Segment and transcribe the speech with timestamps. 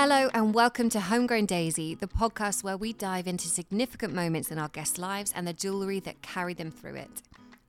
[0.00, 4.56] Hello, and welcome to Homegrown Daisy, the podcast where we dive into significant moments in
[4.56, 7.22] our guests' lives and the jewellery that carry them through it.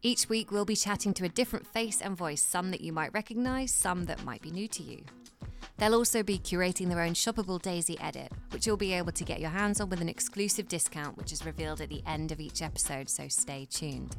[0.03, 3.11] Each week, we'll be chatting to a different face and voice, some that you might
[3.16, 5.03] recognise, some that might be new to you.
[5.80, 9.39] They'll also be curating their own shoppable Daisy edit, which you'll be able to get
[9.39, 12.61] your hands on with an exclusive discount, which is revealed at the end of each
[12.61, 14.16] episode, so stay tuned.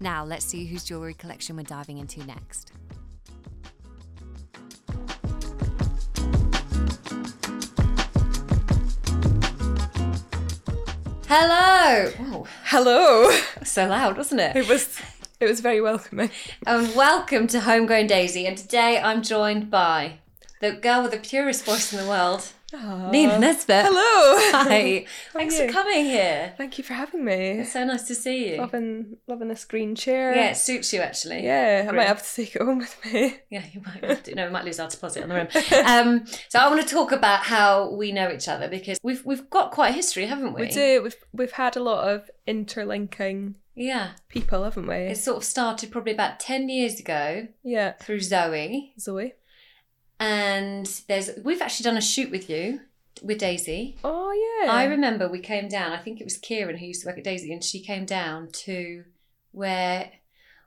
[0.00, 2.72] Now, let's see whose jewellery collection we're diving into next.
[11.32, 12.44] Hello!
[12.64, 13.30] Hello.
[13.62, 14.56] so loud, wasn't it?
[14.56, 15.00] It was
[15.38, 16.28] it was very welcoming.
[16.66, 18.48] And welcome to Homegrown Daisy.
[18.48, 20.14] And today I'm joined by
[20.60, 23.86] the girl with the purest voice in the world, Nina Nesbitt.
[23.86, 24.62] Hello.
[24.64, 25.04] Hi.
[25.32, 25.66] Thanks you?
[25.66, 26.54] for coming here.
[26.56, 27.60] Thank you for having me.
[27.60, 28.58] It's so nice to see you.
[28.58, 30.34] Loving loving this green chair.
[30.34, 31.44] Yeah, it suits you actually.
[31.44, 33.38] Yeah, I might have to take it home with me.
[33.50, 34.34] Yeah, you might have to.
[34.34, 35.48] No, we might lose our deposit on the room.
[35.84, 39.50] Um, so I want to talk about how we know each other because we've we've
[39.50, 40.62] got quite a history, haven't we?
[40.62, 41.02] We do.
[41.02, 44.10] We've we've had a lot of interlinking Yeah.
[44.28, 44.94] people, haven't we?
[44.94, 47.92] It sort of started probably about ten years ago yeah.
[47.94, 48.92] through Zoe.
[48.98, 49.34] Zoe.
[50.20, 52.80] And there's we've actually done a shoot with you
[53.22, 53.96] with Daisy.
[54.04, 54.32] Oh
[54.62, 54.70] yeah.
[54.70, 55.92] I remember we came down.
[55.92, 58.48] I think it was Kieran who used to work at Daisy, and she came down
[58.64, 59.04] to
[59.52, 60.10] where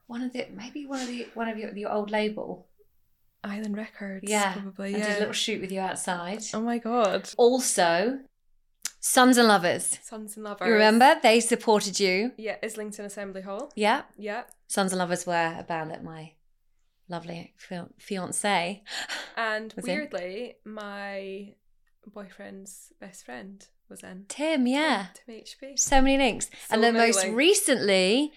[0.08, 2.68] one of the maybe one of the one of your, your old label.
[3.46, 4.24] Island Records.
[4.30, 4.92] Yeah, Probably.
[4.92, 5.06] Yeah.
[5.06, 6.42] did a little shoot with you outside.
[6.54, 7.30] Oh my god.
[7.38, 8.20] Also,
[9.02, 10.00] Sons and Lovers.
[10.02, 10.66] Sons and Lovers.
[10.66, 12.32] You remember they supported you?
[12.38, 13.70] Yeah, Islington Assembly Hall.
[13.76, 14.44] Yeah, Yeah.
[14.68, 16.32] Sons and Lovers were a band that my
[17.10, 18.84] lovely fi- fiance.
[19.38, 19.96] And Was in?
[19.96, 21.54] weirdly, my
[22.14, 24.26] boyfriend's best friend was in.
[24.28, 25.08] Tim, yeah.
[25.26, 25.80] Tim HB.
[25.80, 26.50] So many links.
[26.70, 27.36] and then most links.
[27.36, 28.32] recently,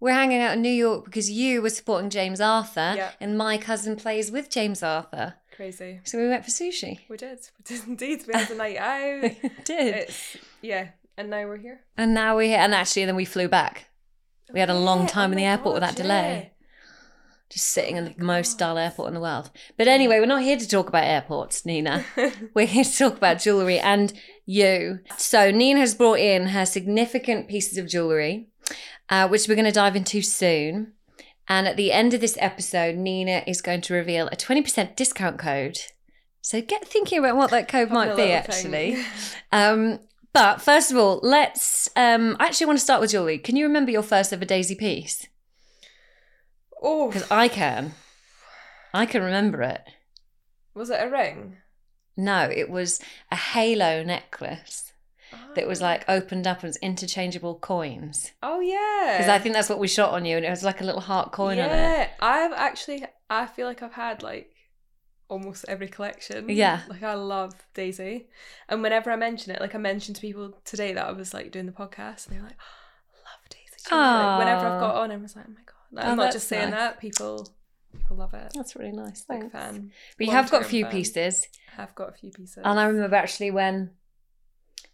[0.00, 3.12] we're hanging out in New York because you were supporting James Arthur, Yeah.
[3.20, 5.34] and my cousin plays with James Arthur.
[5.54, 6.00] Crazy.
[6.04, 7.00] So we went for sushi.
[7.08, 7.38] We did.
[7.58, 8.24] We did indeed.
[8.26, 9.22] We had a night out.
[9.42, 9.94] We did.
[9.94, 10.88] It's yeah.
[11.16, 11.80] And now we're here.
[11.96, 12.58] And now we're here.
[12.58, 13.90] And actually, then we flew back.
[14.52, 15.96] We had a long Yeah, time oh in the oh my airport with God, that
[16.02, 16.52] delay.
[17.52, 19.50] Just sitting in Oh the most dull airport in the world.
[19.76, 22.02] But anyway, we're not here to talk about airports, Nina.
[22.54, 24.10] We're here to talk about jewellery and
[24.46, 25.00] you.
[25.18, 28.48] So, Nina has brought in her significant pieces of jewellery,
[29.10, 30.94] uh, which we're going to dive into soon.
[31.46, 35.38] And at the end of this episode, Nina is going to reveal a 20% discount
[35.38, 35.76] code.
[36.40, 39.04] So, get thinking about what that code might be, actually.
[39.52, 39.98] Um,
[40.32, 41.90] but first of all, let's.
[41.96, 43.36] Um, I actually want to start with jewellery.
[43.36, 45.26] Can you remember your first ever Daisy piece?
[46.82, 47.94] Oh, Because I can.
[48.94, 49.82] I can remember it.
[50.74, 51.56] was it a ring?
[52.16, 53.00] No, it was
[53.30, 54.92] a halo necklace
[55.54, 56.12] that was like ah.
[56.12, 58.32] opened up and was interchangeable coins.
[58.42, 59.16] Oh yeah.
[59.16, 61.00] Because I think that's what we shot on you, and it was like a little
[61.00, 61.70] heart coin on it.
[61.70, 63.04] yeah, I've actually.
[63.30, 64.52] I feel like I've had like
[65.28, 66.48] almost every collection.
[66.50, 66.80] Yeah.
[66.88, 68.26] Like I love Daisy,
[68.68, 71.50] and whenever I mention it, like I mentioned to people today that I was like
[71.50, 74.96] doing the podcast, and they're like, oh, "I love Daisy." jewelry." Like, whenever I've got
[74.96, 76.78] on, I was like, "Oh my god!" Oh, I'm not just saying nice.
[76.78, 77.00] that.
[77.00, 77.48] People,
[77.94, 78.52] people love it.
[78.54, 79.22] That's really nice.
[79.28, 79.90] Big fan.
[80.16, 80.92] But you have got a few fan.
[80.92, 81.46] pieces,
[81.76, 82.58] I've got a few pieces.
[82.64, 83.90] and I remember actually when.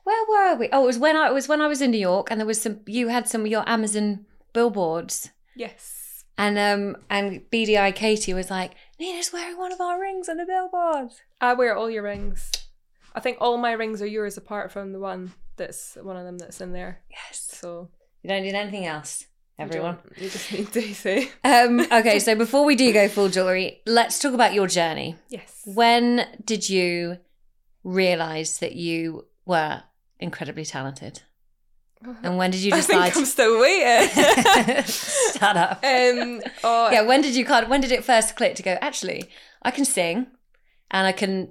[0.05, 0.69] Where were we?
[0.73, 2.61] Oh, it was when I was when I was in New York, and there was
[2.61, 2.81] some.
[2.87, 4.25] You had some of your Amazon
[4.55, 6.25] billboards, Yes.
[6.39, 10.47] and um and BDI Katie was like, "Nina's wearing one of our rings on the
[10.47, 11.11] billboard."
[11.41, 12.51] I wear all your rings.
[13.15, 16.39] I think all my rings are yours apart from the one that's one of them
[16.39, 17.03] that's in there.
[17.11, 17.41] Yes.
[17.61, 17.91] So
[18.23, 19.27] You don't need anything else,
[19.59, 19.99] everyone.
[20.17, 21.31] you just need Daisy.
[21.45, 25.17] Um, okay, so before we do go full jewelry, let's talk about your journey.
[25.29, 25.63] Yes.
[25.65, 27.19] When did you
[27.85, 29.83] realize that you were
[30.19, 31.23] incredibly talented?
[32.23, 33.19] And when did you I think decide?
[33.19, 34.09] I'm still waiting.
[34.85, 35.85] Shut up.
[35.85, 39.29] um, oh, yeah, when did you kind when did it first click to go, actually,
[39.63, 40.29] I can sing
[40.91, 41.51] and I can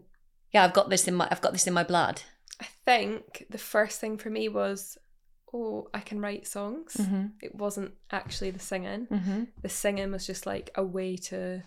[0.53, 2.21] yeah, I've got this in my I've got this in my blood.
[2.61, 4.97] I think the first thing for me was,
[5.53, 6.95] oh, I can write songs.
[6.99, 7.25] Mm-hmm.
[7.41, 9.07] It wasn't actually the singing.
[9.07, 9.43] Mm-hmm.
[9.61, 11.63] The singing was just like a way to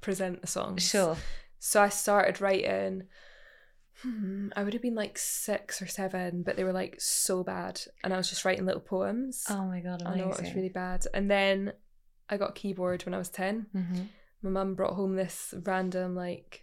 [0.00, 0.88] present the songs.
[0.88, 1.16] Sure.
[1.58, 3.04] So I started writing.
[4.02, 7.80] Hmm, I would have been like six or seven, but they were like so bad,
[8.04, 9.44] and I was just writing little poems.
[9.48, 10.06] Oh my god, Amazing.
[10.06, 11.06] I know it was really bad.
[11.14, 11.72] And then
[12.28, 13.66] I got a keyboard when I was ten.
[13.74, 14.02] mm-hmm.
[14.42, 16.62] My mum brought home this random like.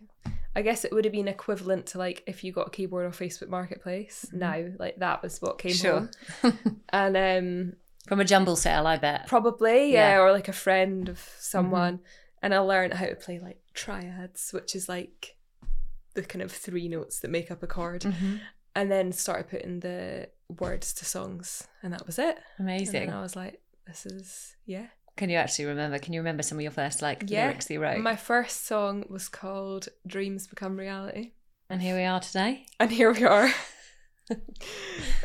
[0.55, 3.17] I guess it would have been equivalent to like if you got a keyboard off
[3.19, 4.25] Facebook Marketplace.
[4.31, 4.37] Mhm.
[4.39, 6.09] Now, like that was what came Sure.
[6.41, 7.73] home, and um,
[8.07, 9.27] From a jumble sale, I bet.
[9.27, 10.11] probably yeah, Yeah.
[10.17, 10.21] Mm-hmm.
[10.27, 11.99] or like a friend of someone
[12.41, 15.37] and i learned how to play like triads which is like
[16.13, 18.35] the kind of three notes that make up a chord Mm-hmm.
[18.75, 20.27] and then started putting the
[20.59, 23.03] words to songs and that was it Amazing.
[23.03, 25.99] and i was like this is yeah Can you actually remember?
[25.99, 27.45] Can you remember some of your first like Yeah.
[27.45, 27.99] lyrics you wrote?
[27.99, 31.31] my first song was called dreams become reality
[31.69, 32.65] and here we are today.
[32.79, 33.45] and here we are
[34.31, 34.35] uh,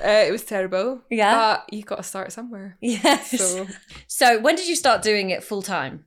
[0.03, 1.35] it was terrible Yeah.
[1.35, 3.31] but you got to start somewhere Yes.
[3.39, 3.67] so
[4.07, 6.05] So when did you start doing it full time?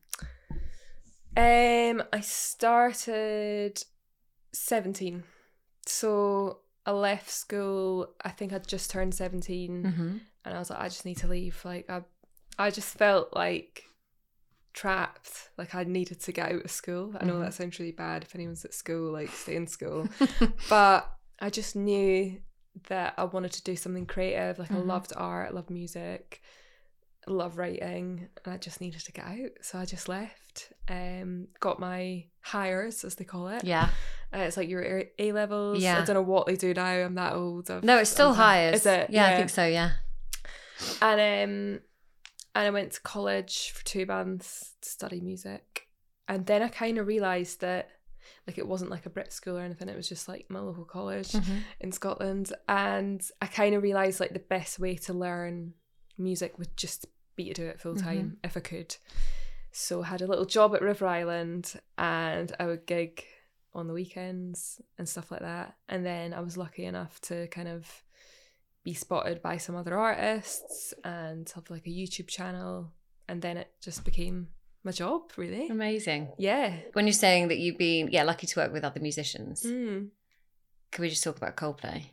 [1.38, 3.82] Um, I started
[4.54, 5.24] seventeen,
[5.86, 8.14] so I left school.
[8.22, 10.18] I think I'd just turned 17 Mm-hmm.
[10.46, 11.62] and I was like, I just need to leave.
[11.64, 12.02] Like I,
[12.62, 13.84] I just felt like
[14.74, 15.50] trapped.
[15.58, 17.14] Like I needed to get out of school.
[17.20, 18.24] I know that sounds really bad.
[18.24, 20.08] If anyone's at school, like stay in school.
[20.70, 21.10] but
[21.40, 22.38] I just knew
[22.88, 24.60] that I wanted to do something creative.
[24.60, 24.86] Like I Mhm.
[24.88, 26.42] loved art, I loved music,
[27.28, 29.52] I love writing, and I just needed to get out.
[29.62, 30.72] So I just left.
[30.88, 33.64] Um, got my Highers, as they call it.
[33.64, 33.90] yeah.
[34.34, 35.84] Uh, it's like your A levels.
[35.84, 36.02] Yeah.
[36.02, 36.86] I don't know what they do now.
[36.86, 37.70] I'm that old.
[37.70, 38.38] I've- No, it's still I'm-
[38.72, 38.74] Highers.
[38.76, 39.10] Is it?
[39.10, 39.66] Yeah, I think so.
[39.68, 39.92] Yeah.
[41.02, 41.82] And um,
[42.56, 45.88] and I went to college for two months to study music,
[46.28, 47.90] and then I kind of realised that
[48.48, 49.90] like it wasn't like a Brit school or anything.
[49.90, 51.58] It was just like my local college Mm-hmm.
[51.80, 55.74] in Scotland, and I kind of realised like the best way to learn
[56.18, 57.06] music would just
[57.36, 58.96] be to do it full time if I could.
[59.72, 63.24] So I had a little job at River Island, and I would gig
[63.74, 65.76] on the weekends and stuff like that.
[65.88, 67.88] And then I was lucky enough to kind of
[68.84, 72.92] be spotted by some other artists and have like a YouTube channel.
[73.28, 74.48] And then it just became
[74.84, 75.68] my job, really.
[75.70, 76.30] Amazing.
[76.38, 76.76] Yeah.
[76.94, 80.10] When you're saying that you've been yeah lucky to work with other musicians, Mm.
[80.92, 82.06] can we just talk about Coldplay?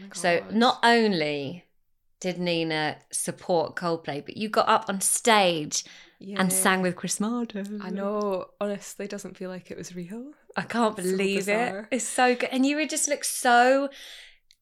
[0.00, 1.64] Oh So not only
[2.20, 5.84] did Nina support Coldplay, but you got up on stage
[6.20, 7.80] and sang with Chris Martin.
[7.82, 10.32] I know, honestly, doesn't feel like it was real.
[10.56, 11.86] I can't So believe it.
[11.90, 12.50] It's so good.
[12.52, 13.88] And you would just look so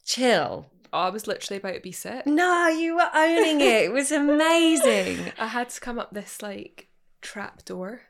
[0.07, 0.71] chill.
[0.93, 2.27] I was literally about to be sick.
[2.27, 3.85] No, you were owning it.
[3.85, 5.33] It was amazing.
[5.39, 6.89] I had to come up this like
[7.23, 8.03] trap door.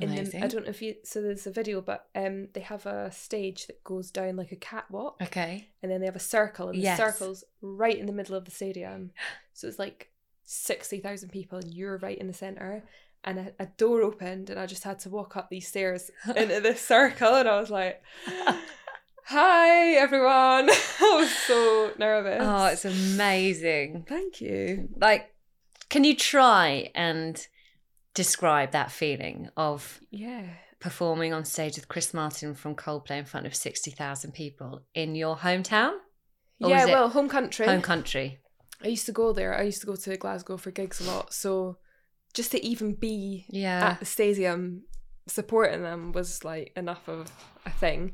[0.00, 2.84] In the, I don't know if you so there's a video, but um they have
[2.84, 5.68] a stage that goes down like a catwalk, Okay.
[5.84, 6.98] and then they have a circle, and Yes.
[6.98, 9.12] the circle's right in the middle of the stadium.
[9.52, 10.10] So it's like
[10.42, 12.82] sixty thousand people, and you're right in the center.
[13.22, 16.60] And a, a door opened, and I just had to walk up these stairs into
[16.60, 18.02] this circle, and I was like,
[19.26, 20.68] "Hi, everyone!"
[21.00, 22.38] I was so nervous.
[22.40, 24.04] Oh, it's amazing.
[24.08, 24.88] thank you.
[24.96, 25.32] Like,
[25.88, 27.46] can you try and
[28.14, 30.44] describe that feeling of Yeah.
[30.80, 35.36] performing on stage with Chris Martin from Coldplay in front of 60,000 people in your
[35.36, 35.94] hometown?
[36.60, 37.66] Or yeah, well, home country.
[37.66, 38.38] Home country.
[38.82, 39.56] I used to go there.
[39.56, 41.32] I used to go to Glasgow for gigs a lot.
[41.32, 41.78] So
[42.34, 43.90] just to even be Yeah.
[43.92, 44.84] at the stadium
[45.26, 47.32] supporting them was like enough of
[47.66, 48.12] a thing.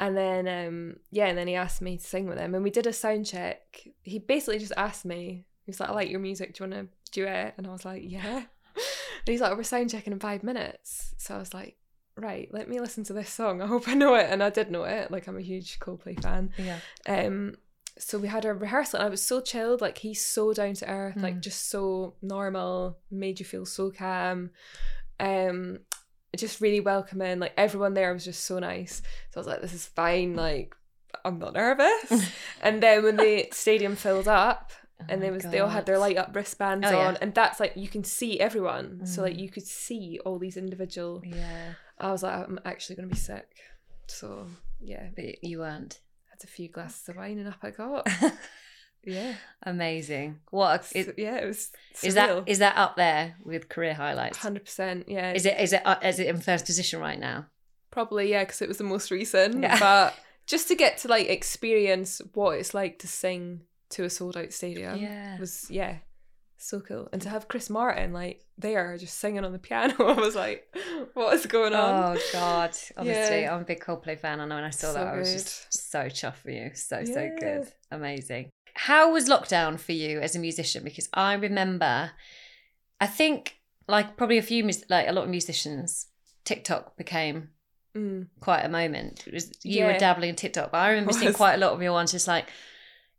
[0.00, 2.70] And then um yeah, and then he asked me to sing with him and we
[2.70, 3.86] did a sound check.
[4.02, 6.86] He basically just asked me, he was like, I like your music, do you wanna
[7.12, 7.54] duet?
[7.56, 8.42] And I was like, Yeah.
[9.26, 11.14] And he's like, We're sound checking in five minutes.
[11.18, 11.76] So I was like,
[12.16, 13.60] Right, let me listen to this song.
[13.62, 14.26] I hope I know it.
[14.30, 15.10] And I did know it.
[15.10, 16.52] Like I'm a huge Coldplay fan.
[16.56, 16.78] yeah.
[17.06, 17.56] Um,
[17.98, 20.88] so we had a rehearsal and I was so chilled, like he's so down to
[20.88, 21.40] earth, like Mm.
[21.40, 24.50] just so normal, made you feel so calm.
[25.18, 25.80] Um
[26.36, 27.38] just really welcoming.
[27.38, 29.02] Like everyone there was just so nice.
[29.30, 30.74] So I was like, this is fine, like
[31.24, 32.30] I'm not nervous.
[32.62, 34.72] and then when the stadium filled up
[35.08, 37.06] and Oh there my was they all had their light up wristbands Oh, yeah.
[37.08, 39.06] on and that's like you can see everyone.
[39.06, 39.40] So like Mm.
[39.40, 41.74] you could see all these individual Yeah.
[41.98, 43.48] I was like, I'm actually gonna be sick.
[44.06, 44.46] So
[44.80, 46.00] yeah, But you weren't.
[46.30, 48.06] had a few glasses of wine and up I got.
[49.08, 49.34] Yeah.
[49.62, 50.38] Amazing.
[50.50, 51.70] What a, is, yeah, it was
[52.02, 54.38] is that is that up there with career highlights?
[54.38, 55.06] hundred percent?
[55.08, 57.46] Yeah, Is it is it uh, is it in first position right now?
[57.90, 59.62] probably yeah because it was the most recent.
[59.62, 59.78] Yeah.
[59.80, 60.14] But
[60.46, 64.52] just to get to like experience what it's like to sing to a sold out
[64.52, 65.38] stadium Yeah.
[65.38, 65.96] was yeah
[66.58, 70.12] so cool and to have chris martin like there just singing on the piano i
[70.14, 70.66] was like
[71.14, 72.76] what is going on Oh God!
[72.96, 73.54] Honestly, Yeah.
[73.54, 75.32] I'm a big Coldplay fan, and I know when I saw So that, I was
[75.32, 76.70] just so chuffed for you.
[76.74, 78.50] So so good, amazing.
[78.86, 80.84] How was lockdown for you as a musician?
[80.84, 82.12] Because I remember,
[83.00, 83.56] I think
[83.88, 86.06] like probably a few mus- like a lot of musicians,
[86.44, 87.50] TikTok became
[87.96, 88.26] Mm.
[88.40, 89.24] quite a moment.
[89.26, 91.82] It was you were dabbling in TikTok, but I remember seeing quite a lot of
[91.82, 92.48] your ones just like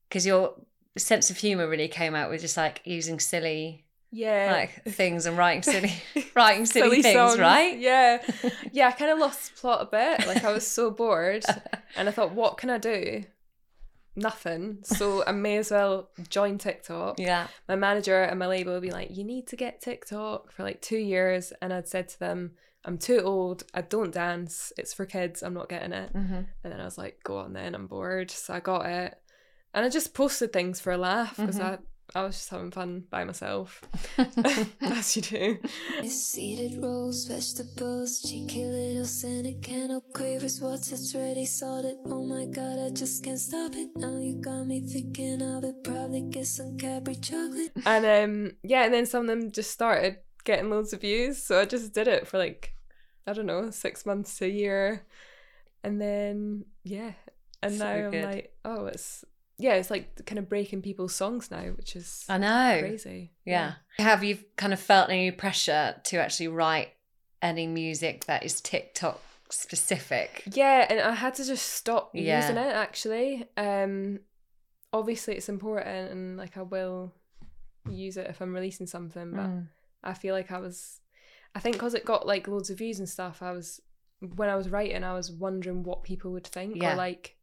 [0.07, 0.53] because your
[0.97, 5.37] sense of humor really came out with just like using silly yeah like things and
[5.37, 5.93] writing silly
[6.35, 7.39] writing silly, things, songs.
[7.39, 7.77] right?
[7.79, 8.21] Yeah.
[8.71, 10.27] Yeah, I kind of lost the plot a bit.
[10.27, 11.43] Like I was so bored
[11.97, 13.23] and I thought, what can I do?
[14.19, 14.79] Nothing.
[14.83, 17.19] So I may as well join TikTok.
[17.19, 17.47] Yeah.
[17.67, 20.81] My manager and my label would be like, you need to get TikTok for like
[20.81, 21.53] two years.
[21.61, 22.51] And I'd said to them,
[22.85, 23.63] I'm too old.
[23.73, 24.71] I don't dance.
[24.77, 25.43] It's for kids.
[25.43, 26.13] I'm not getting it.
[26.13, 26.33] Mm-hmm.
[26.33, 27.75] And then I was like, go on then.
[27.75, 28.31] I'm bored.
[28.31, 29.15] So I got it.
[29.73, 31.63] And I just posted things for a laugh because Mhm.
[31.63, 31.77] I,
[32.15, 33.81] I was just having fun by myself,
[34.81, 35.59] as you do.
[36.07, 41.97] Seeded rolls, vegetables, cheeky little cynic, candle quavers, what's it's ready, salted.
[42.05, 43.89] Oh my god, I just can't stop it.
[43.95, 45.83] Now you got me thinking of it.
[45.83, 47.71] Probably get some Cadbury chocolate.
[47.85, 51.37] And um yeah, and then some of them just started getting loads of views.
[51.43, 52.73] So I just did it for like
[53.27, 55.05] I don't know, six months to a year.
[55.83, 57.11] And then yeah.
[57.61, 59.23] And So now I'm like, oh it's
[59.59, 62.77] yeah, it's like kind of breaking people's songs now, which is I know.
[62.79, 63.33] crazy.
[63.45, 63.73] Yeah.
[63.97, 66.89] Have you kind of felt any pressure to actually write
[67.41, 70.43] any music that is TikTok specific?
[70.53, 72.39] Yeah, and I had to just stop Yeah.
[72.41, 73.47] using it actually.
[73.57, 74.19] Um
[74.91, 77.13] obviously it's important and like I will
[77.89, 79.67] use it if I'm releasing something, but Mm.
[80.03, 81.01] I feel like I was,
[81.53, 83.81] I think because it got like loads of views and stuff, I was,
[84.35, 86.93] when I was writing, I was wondering what people would think Yeah.
[86.93, 87.35] or like,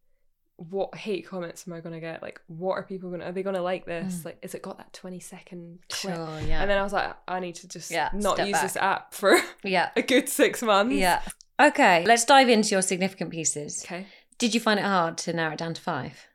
[0.56, 2.22] what hate comments am I going to get?
[2.22, 4.16] Like, what are people going to, are they going to like this?
[4.20, 4.24] Mm.
[4.24, 6.14] Like, is it got that 20 second clip?
[6.14, 6.62] Sure, yeah.
[6.62, 9.36] And then I was like, I need to just Yeah, not use this app for
[9.64, 9.90] yeah.
[9.96, 10.94] a good six months.
[10.94, 11.20] Yeah.
[11.60, 13.82] Okay, let's dive into your significant pieces.
[13.84, 14.06] Okay.
[14.38, 16.26] Did you find it hard to narrow it down to five?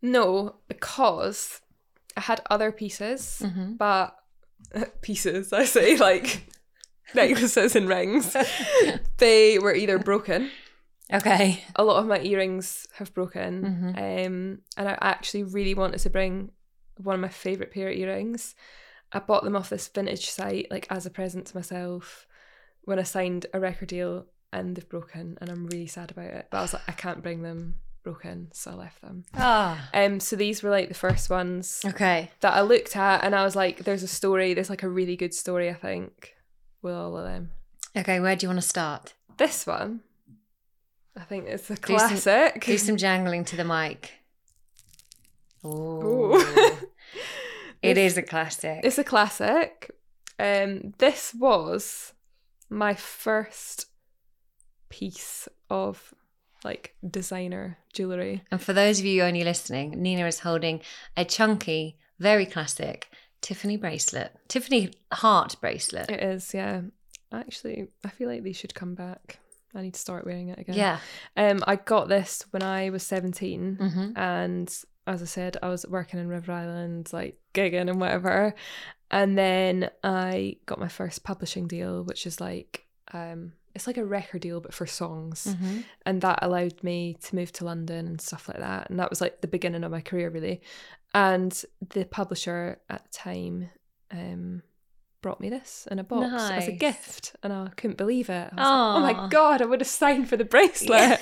[0.00, 1.60] No, because
[2.16, 3.74] I had other pieces, Mm-hmm.
[3.74, 4.16] but
[5.02, 6.44] pieces, I say, like
[7.14, 8.36] necklaces and rings,
[9.18, 10.50] they were either broken
[11.12, 11.62] Okay.
[11.76, 13.62] a lot of my earrings have broken
[13.94, 13.98] Mhm.
[13.98, 16.50] um and i actually really wanted to bring
[16.96, 18.54] one of my favorite pair of earrings
[19.12, 22.26] i bought them off this vintage site like as a present to myself
[22.84, 26.48] when i signed a record deal and they've broken and i'm really sad about it
[26.50, 29.88] but i was like i can't bring them broken so i left them Ah.
[29.94, 32.30] um so these were like the first ones Okay.
[32.40, 35.16] that i looked at and i was like there's a story there's like a really
[35.16, 36.34] good story i think
[36.82, 37.50] with all of them
[37.94, 39.12] Okay, where do you want to start?
[39.36, 40.00] this one
[41.16, 44.12] i think it's a Do some- classic Do some jangling to the mic.
[45.64, 46.34] Ooh.
[46.34, 46.44] Ooh.
[47.82, 48.80] it is a classic.
[48.82, 49.90] It's a classic.
[50.38, 52.14] Um, this was
[52.68, 53.86] my first
[54.88, 56.12] piece of
[56.64, 58.42] like designer jewelry.
[58.50, 60.80] And for those of you only listening, Nina is holding
[61.16, 63.08] a chunky, very classic
[63.40, 66.10] Tiffany bracelet, Tiffany heart bracelet.
[66.10, 66.82] It is, yeah.
[67.32, 69.38] Actually, I feel like these should come back.
[69.74, 70.76] I need to start wearing it again.
[70.76, 70.98] Yeah.
[71.36, 75.84] Um, I got this when I was 17 hmm and as I said, I was
[75.88, 78.54] working in River Island, like gigging and whatever.
[79.10, 84.04] And then I got my first publishing deal, which is like um it's like a
[84.04, 85.56] record deal but for songs.
[85.58, 88.90] hmm And that allowed me to move to London and stuff like that.
[88.90, 90.60] And that was like the beginning of my career really.
[91.14, 91.52] And
[91.94, 93.70] the publisher at the time
[94.10, 94.62] um
[95.22, 98.52] brought me this in a box as a gift and I couldn't believe it.
[98.52, 101.18] Like, oh my god, I would have signed for the bracelet.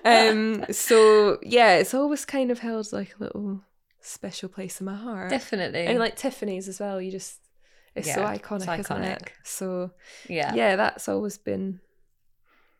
[0.04, 3.62] um so yeah, it's always kind of held like a little
[4.00, 5.30] special place in my heart.
[5.30, 5.86] Definitely.
[5.86, 7.38] And like Tiffany's as well, you just
[7.94, 9.22] it's so iconic, it's isn't it?
[9.22, 9.28] iconic.
[9.44, 9.92] So
[10.28, 10.54] yeah.
[10.54, 11.80] yeah, that's always been.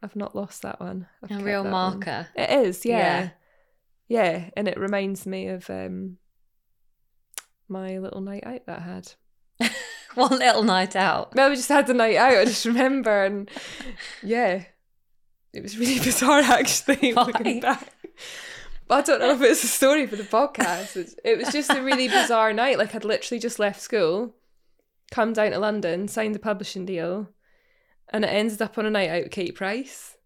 [0.03, 1.07] I've not lost that one.
[1.23, 1.95] I've A real that one.
[2.01, 2.27] marker.
[2.35, 3.31] It is, yeah.
[4.09, 4.23] Yeah.
[4.33, 6.19] yeah, and it reminds me of um
[7.69, 9.13] my little night out that I had.
[10.15, 11.35] One little night out.
[11.35, 12.33] No, we just had the night out.
[12.37, 13.51] I just remember, and
[14.23, 14.65] yeah,
[15.53, 17.25] it was really bizarre actually Why?
[17.25, 17.89] looking back.
[18.89, 20.97] But I don't know if it's a story for the podcast.
[20.97, 22.79] It's, it was just a really bizarre night.
[22.79, 24.35] Like I'd literally just left school,
[25.11, 27.29] come down to London, signed the publishing deal,
[28.11, 30.17] and it ended up on a night out with Katie Price.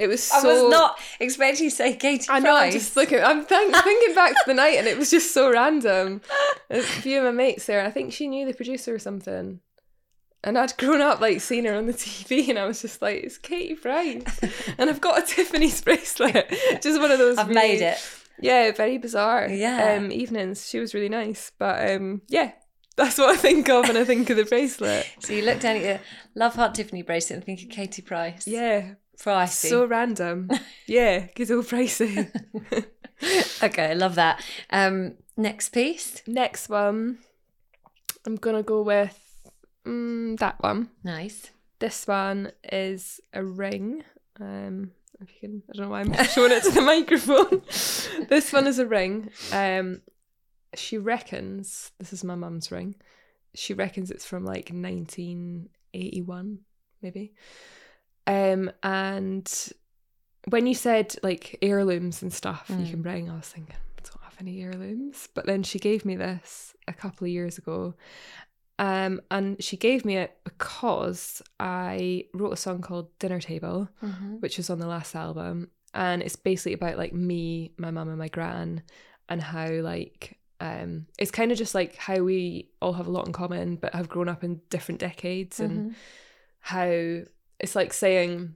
[0.00, 0.38] It was so.
[0.48, 2.56] I was not expecting you to say Katie I know.
[2.56, 2.72] I'm Price.
[2.72, 3.20] just looking.
[3.20, 6.22] I'm think, thinking back to the night, and it was just so random.
[6.70, 9.60] A few of my mates there, and I think she knew the producer or something.
[10.42, 13.22] And I'd grown up like seeing her on the TV, and I was just like,
[13.22, 14.40] "It's Katie Price,"
[14.78, 16.48] and I've got a Tiffany's bracelet.
[16.82, 17.36] Just one of those.
[17.36, 17.98] I've really- made it.
[18.40, 19.50] Yeah, very bizarre.
[19.50, 19.96] Yeah.
[19.98, 20.66] Um, evenings.
[20.66, 21.52] She was really nice.
[21.58, 22.52] But um, yeah,
[22.96, 25.06] that's what I think of when I think of the bracelet.
[25.18, 26.00] So you look down at your
[26.34, 28.46] Love Heart Tiffany bracelet and think of Katie Price.
[28.46, 28.94] Yeah.
[29.22, 29.68] Pricey.
[29.68, 30.50] So random.
[30.86, 32.30] yeah, good old pricey.
[33.62, 34.42] okay, I love that.
[34.70, 36.22] Um, next piece.
[36.26, 37.18] Next one,
[38.24, 39.18] I'm gonna go with
[39.86, 40.88] mm, that one.
[41.04, 41.50] Nice.
[41.80, 44.04] This one is a ring.
[44.40, 47.62] Um, if you can, I don't know why I'm showing it to the microphone.
[48.28, 49.30] this one is a ring.
[49.52, 50.00] Um,
[50.74, 52.94] she reckons this is my mum's ring.
[53.54, 56.58] She reckons it's from like 1981,
[57.02, 57.34] maybe.
[58.26, 59.50] Um, and
[60.48, 62.90] when you said like heirlooms and stuff, you Mm.
[62.90, 63.30] can bring.
[63.30, 65.28] I was thinking, I don't have any heirlooms.
[65.34, 67.94] But then she gave me this a couple of years ago,
[68.78, 74.36] um, and she gave me it because I wrote a song called Dinner Table, Mm-hmm.
[74.36, 75.70] which was on the last album.
[75.92, 78.82] And it's basically about like me, my mum, and my gran,
[79.28, 83.26] and how like um it's kind of just like how we all have a lot
[83.26, 85.78] in common but have grown up in different decades Mm-hmm.
[85.78, 85.94] and
[86.60, 87.22] how
[87.60, 88.54] it's like saying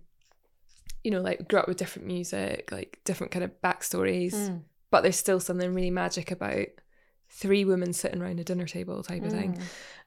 [1.02, 4.62] you know like grew up with different music like different kind of backstories Mm.
[4.90, 6.66] but there's still something really magic about
[7.30, 9.62] three women sitting around a dinner table type of thing Mm.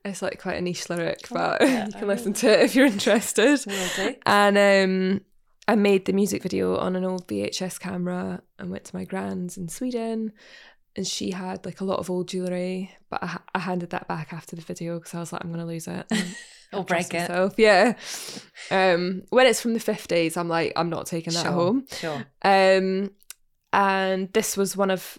[0.06, 1.70] it's like quite a niche lyric I but it.
[1.70, 4.16] you I can listen really- to it if you're interested do.
[4.26, 5.22] and um
[5.70, 9.58] I made the music video on an old VHS camera and went to my grand's
[9.58, 10.32] in Sweden
[10.96, 14.32] and she had like a lot of old jewelry but I, I handed that back
[14.34, 16.06] after the video because I was like I'm going to lose it
[16.74, 17.30] Or break it.
[17.30, 17.54] myself.
[17.58, 17.94] yeah
[18.72, 22.26] um when it's from the 50s I'm like I'm not taking that Sure, home Sure.
[22.44, 23.12] um,
[23.74, 25.18] and this was one of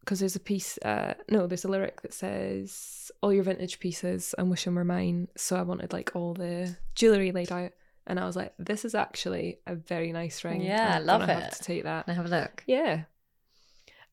[0.00, 0.78] because there's a piece.
[0.78, 4.82] Uh, no, there's a lyric that says all your vintage pieces and wish them were
[4.84, 5.28] mine.
[5.36, 7.70] So I wanted like all the jewelry laid out,
[8.08, 10.60] and I was like, this is actually a very nice ring.
[10.62, 11.28] Yeah, I love it.
[11.28, 12.08] Have to take that.
[12.08, 12.64] Now have a look.
[12.66, 13.02] Yeah,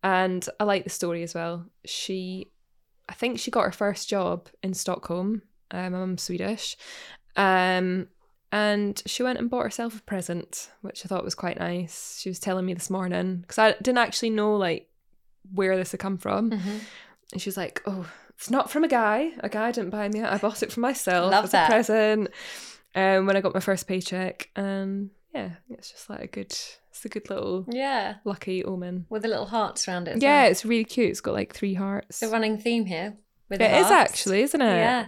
[0.04, 1.66] and I like the story as well.
[1.86, 2.52] She,
[3.08, 5.42] I think she got her first job in Stockholm.
[5.72, 6.76] Um, my mum's Swedish,
[7.36, 8.08] um,
[8.52, 12.20] and she went and bought herself a present, which I thought was quite nice.
[12.20, 14.90] She was telling me this morning because I didn't actually know like
[15.54, 16.78] where this had come from, Mm-hmm.
[17.34, 19.32] and she was like, "Oh, it's not from a guy.
[19.40, 20.26] A guy didn't buy me it.
[20.26, 21.70] I bought it for myself Love as that.
[21.70, 22.30] a present."
[22.96, 26.48] Um, when I got my first paycheck, and yeah, it's just like a good,
[26.90, 28.16] it's a good little Yeah.
[28.26, 29.06] lucky omen.
[29.10, 30.24] With the little hearts around it.
[30.24, 30.52] Yeah, well.
[30.52, 31.12] it's really cute.
[31.12, 32.20] It's got like three hearts.
[32.20, 33.16] The running theme here.
[33.48, 34.66] With It the is actually, isn't it?
[34.66, 35.08] Yeah.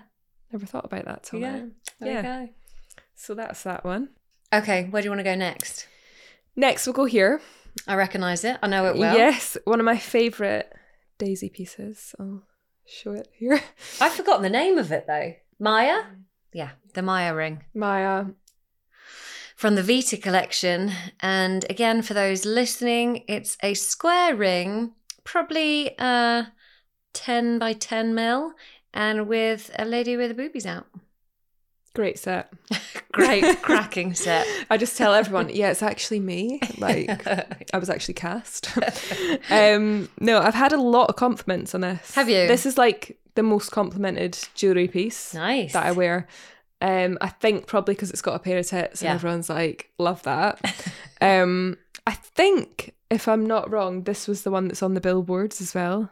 [0.51, 1.59] Never thought about that till Yeah.
[1.99, 2.07] now.
[2.07, 2.45] Yeah.
[3.15, 4.09] So that's that one.
[4.53, 5.87] Okay, where do you want to go next?
[6.55, 7.41] Next, we'll go here.
[7.87, 8.57] I recognise it.
[8.61, 9.15] I know it well.
[9.15, 10.65] Yes, one of my favourite
[11.17, 12.13] daisy pieces.
[12.19, 12.43] I'll
[12.85, 13.61] show it here.
[14.01, 15.33] I've forgotten the name of it though.
[15.59, 16.03] Maya?
[16.51, 17.63] Yeah, the Maya ring.
[17.73, 18.25] Maya.
[19.55, 20.91] From the Vita collection.
[21.21, 26.45] And again, for those listening, it's a square ring, probably uh,
[27.13, 28.53] 10 by 10 mil,
[28.93, 30.86] and with a lady with the boobies out.
[31.93, 32.51] Great set.
[33.12, 34.47] Great cracking set.
[34.69, 36.62] I just tell everyone, yeah, it's actually me.
[36.77, 37.27] Like
[37.73, 38.69] I was actually cast.
[39.49, 42.15] um, no, I've had a lot of compliments on this.
[42.15, 42.47] Have you?
[42.47, 45.73] This is like the most complimented jewellery piece nice.
[45.73, 46.27] that I wear.
[46.82, 49.13] Um, I think probably because it's got a pair of tits and Yeah.
[49.15, 50.60] everyone's like, love that.
[51.21, 51.77] um,
[52.08, 55.75] I think if I'm not wrong, this was the one that's on the billboards as
[55.75, 56.10] well.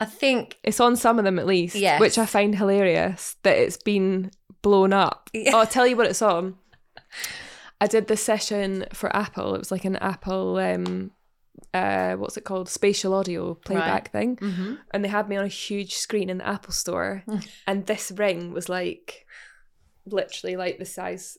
[0.00, 2.00] I think It's on some of them at least, Yes.
[2.00, 4.30] which I find hilarious that it's been
[4.62, 5.28] blown up.
[5.32, 5.50] Yeah.
[5.54, 6.56] Oh, I'll tell you what it's on.
[7.80, 9.54] I did this session for Apple.
[9.54, 11.10] It was like an Apple, um,
[11.74, 12.68] uh, what's it called?
[12.68, 14.36] Spatial audio playback thing.
[14.36, 14.78] Mhm.
[14.92, 17.22] And they had me on a huge screen in the Apple store.
[17.66, 19.26] and this ring was like
[20.06, 21.38] literally like the size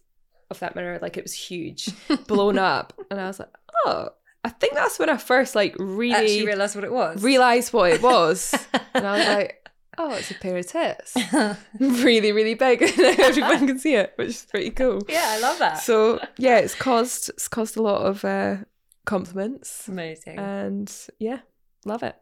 [0.50, 1.00] of that mirror.
[1.02, 1.90] Like it was huge,
[2.28, 2.94] blown up.
[3.10, 3.50] And I was like,
[3.86, 4.10] oh,
[4.44, 7.24] I think that's when I first like really actually realised what it was.
[7.24, 8.54] realized what it was.
[8.94, 11.16] and I was like, oh, it's a pair of tits.
[11.80, 12.82] really, really big.
[12.82, 15.02] and everyone can see it, which is pretty cool.
[15.08, 15.80] yeah, I love that.
[15.80, 18.58] So yeah, it's caused it's caused a lot of uh,
[19.06, 20.40] compliments, Amazing.
[20.40, 21.40] and yeah,
[21.86, 22.16] love it.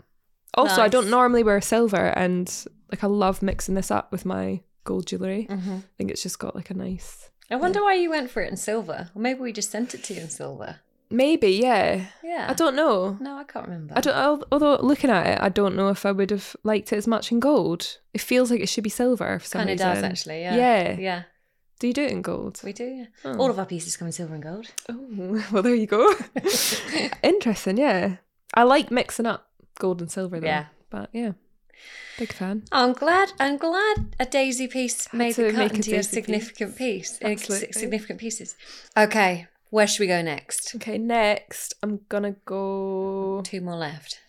[0.56, 2.52] Also, I don't normally wear silver, and
[2.92, 5.48] like I love mixing this up with my gold jewelry.
[5.50, 5.78] Mhm.
[5.80, 7.30] I think it's just got like a nice.
[7.52, 9.10] I wonder why you went for it in silver.
[9.16, 10.82] Or maybe we just sent it to you in silver.
[11.12, 12.06] Maybe, yeah.
[12.24, 12.46] Yeah.
[12.50, 13.18] I don't know.
[13.20, 13.94] No, I can't remember.
[13.98, 14.44] I don't.
[14.52, 17.32] Although looking at it, I don't know if I would have liked it as much
[17.32, 17.98] in gold.
[18.14, 19.96] It feels like it should be silver for some Kind of reason.
[19.96, 20.42] does actually.
[20.42, 20.56] Yeah.
[20.56, 21.00] Yeah.
[21.00, 21.24] Yeah.
[21.80, 22.60] Do you do it in gold?
[22.64, 22.84] We do.
[22.84, 23.06] Yeah.
[23.26, 23.38] Oh.
[23.38, 24.68] All of our pieces come in silver and gold.
[24.90, 26.14] Oh, well, there you go.
[27.24, 28.18] Interesting, yeah.
[28.54, 29.48] I like mixing up
[29.80, 30.46] gold and silver, though.
[30.48, 30.66] Yeah.
[30.90, 31.34] But yeah,
[32.18, 32.64] big fan.
[32.72, 33.32] I'm glad.
[33.40, 37.20] I'm glad a daisy piece made the cut into your significant piece.
[37.24, 37.72] uh, Absolutely.
[37.74, 38.56] significant pieces.
[38.98, 40.76] Okay, where should we go next?
[40.76, 43.42] Okay, next, I'm gonna go.
[43.44, 44.20] Two more left.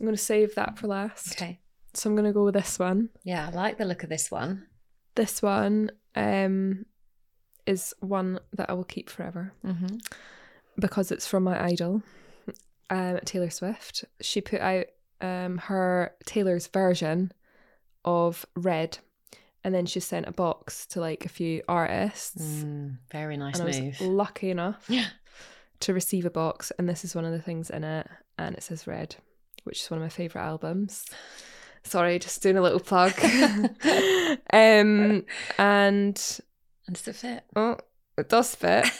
[0.00, 1.32] I'm to save that for last.
[1.32, 1.60] Okay.
[1.94, 3.08] So I'm to go with this one.
[3.24, 4.66] Yeah, I like the look of this one.
[5.14, 6.84] This one um,
[7.66, 9.96] is one that I will keep forever Mm-hmm.
[10.78, 12.02] because it's from my idol,
[12.90, 14.04] um, Taylor Swift.
[14.20, 14.86] She put out
[15.22, 17.32] um, her Taylor's version
[18.04, 18.98] of Red,
[19.66, 22.40] and then she sent a box to like a few artists.
[22.62, 24.00] Mm, very nice and I was move.
[24.00, 25.08] lucky enough Yeah.
[25.80, 28.06] to receive a box, and this is one of the things in it,
[28.38, 29.16] and it says Red,
[29.64, 31.04] which is one of my favorite albums.
[31.82, 33.12] Sorry, just doing a little plug.
[33.22, 35.24] um, and
[35.58, 36.14] And
[36.92, 37.44] does it fit?
[37.56, 37.76] oh,
[38.16, 38.86] it does fit.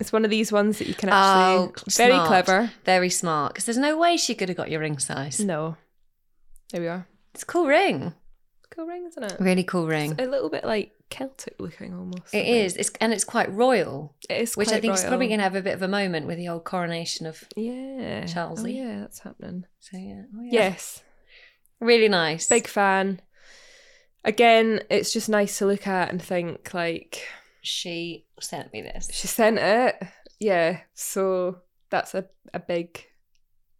[0.00, 2.26] It's one of these ones that you can actually Oh, very smart.
[2.26, 2.72] clever.
[2.84, 3.52] Very smart.
[3.52, 5.38] Because there's no way she could have got your ring size.
[5.38, 5.76] No,
[6.72, 7.06] there we are.
[7.34, 8.12] It's a cool ring.
[8.74, 9.36] Cool ring, isn't it?
[9.38, 10.12] Really cool ring.
[10.12, 12.32] It's a little bit like Celtic looking almost.
[12.34, 12.76] It is.
[12.76, 14.56] It's and it's quite royal, It is.
[14.56, 16.48] which I think is probably going to have a bit of a moment with the
[16.48, 17.42] old coronation of.
[17.54, 18.64] Yeah, oh, Charles.
[18.64, 19.66] Oh, yeah, that's happening.
[19.80, 20.22] So yeah.
[20.36, 20.52] Oh, yeah.
[20.52, 21.02] Yes,
[21.80, 22.48] Really nice.
[22.48, 23.20] big fan.
[24.24, 27.26] Again, it's just nice to look at and think like
[27.60, 29.10] She sent me this.
[29.12, 29.96] she sent it.
[30.38, 31.58] Yeah, so
[31.90, 33.04] that's a, a big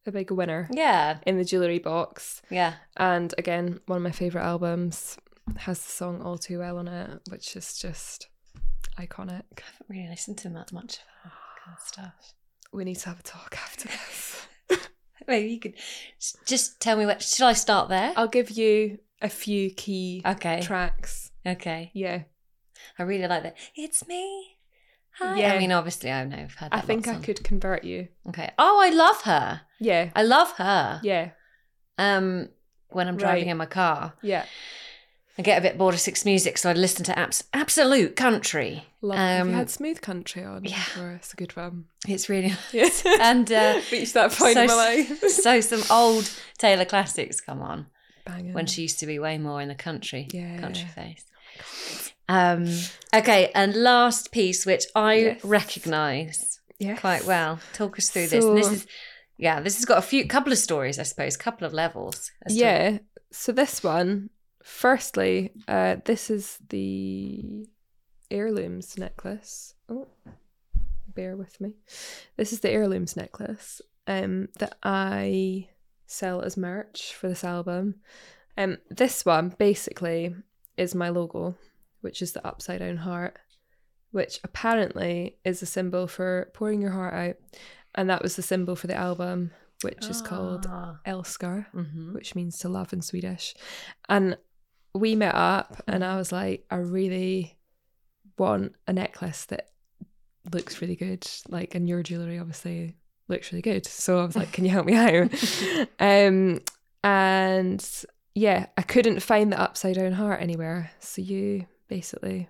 [0.06, 1.18] a big winner Yeah.
[1.26, 2.42] in the jewellery box.
[2.50, 2.74] Yeah.
[2.96, 5.16] And again, one of my favourite albums
[5.58, 8.28] has the song All Too Well on it, which is just
[8.98, 9.42] iconic.
[9.58, 11.30] I haven't really listened to that much of her
[11.64, 12.34] kind of stuff.
[12.72, 14.46] We need to have a talk after this.
[15.28, 15.74] Maybe you could
[16.46, 17.22] just tell me what.
[17.22, 18.12] Should I start there?
[18.16, 20.60] I'll give you a few key Okay.
[20.62, 21.30] tracks.
[21.46, 21.90] Okay.
[21.94, 22.22] Yeah.
[22.98, 23.56] I really like that.
[23.76, 24.51] It's me.
[25.18, 25.38] Hi.
[25.40, 25.52] Yeah.
[25.54, 26.68] I mean, obviously, I know I've had.
[26.72, 28.08] I think I could convert you.
[28.28, 28.50] Okay.
[28.58, 29.60] Oh, I love her.
[29.78, 30.10] Yeah.
[30.16, 31.00] I love her.
[31.02, 31.30] Yeah.
[31.98, 32.48] Um,
[32.88, 33.50] when I'm driving Right.
[33.52, 34.44] in my car, Yeah.
[35.38, 38.84] I get a bit bored of six music, so I listen to abs- absolute country.
[39.00, 40.62] Love Have you Um, had Smooth Country on?
[40.64, 40.76] yeah.
[40.76, 41.10] before?
[41.12, 41.86] It's a good one.
[42.06, 42.88] It's really Yeah.
[43.20, 45.18] and uh, Reached that point so, in my life.
[45.30, 47.86] so some old Taylor classics come on
[48.26, 48.52] Banging.
[48.52, 50.58] when she used to be way more in the country, Yeah.
[50.60, 51.24] country face.
[52.32, 52.66] Um,
[53.14, 55.44] okay, and last piece, which I Yes.
[55.44, 56.98] recognise yes.
[56.98, 57.60] quite well.
[57.74, 58.44] Talk us through this.
[58.44, 58.86] And this is,
[59.36, 62.30] yeah, this has got a few, couple of stories, I suppose, couple of levels.
[62.46, 62.98] as to- Yeah.
[63.30, 64.30] So this one,
[64.62, 67.66] firstly, uh, this is the
[68.30, 69.74] heirlooms necklace.
[69.88, 70.08] Oh,
[71.08, 71.74] bear with me.
[72.36, 75.68] This is the heirlooms necklace um, that I
[76.06, 77.96] sell as merch for this album.
[78.56, 80.34] Um, this one basically
[80.76, 81.56] is my logo,
[82.02, 83.38] which is the upside down heart,
[84.10, 87.36] which apparently is a symbol for pouring your heart out,
[87.94, 89.50] and that was the symbol for the album,
[89.82, 91.00] which is called Ah.
[91.06, 92.12] Älskar Mhm.
[92.12, 93.54] which means to love in Swedish.
[94.08, 94.36] And
[94.94, 97.58] we met up, and I was like, I really
[98.38, 99.70] want a necklace that
[100.52, 101.26] looks really good.
[101.48, 102.96] Like, and your jewelry obviously
[103.28, 103.86] looks really good.
[103.86, 105.30] So I was like, Can you help me out?
[106.00, 106.60] um,
[107.04, 110.90] and yeah, I couldn't find the upside down heart anywhere.
[111.00, 112.48] So you basically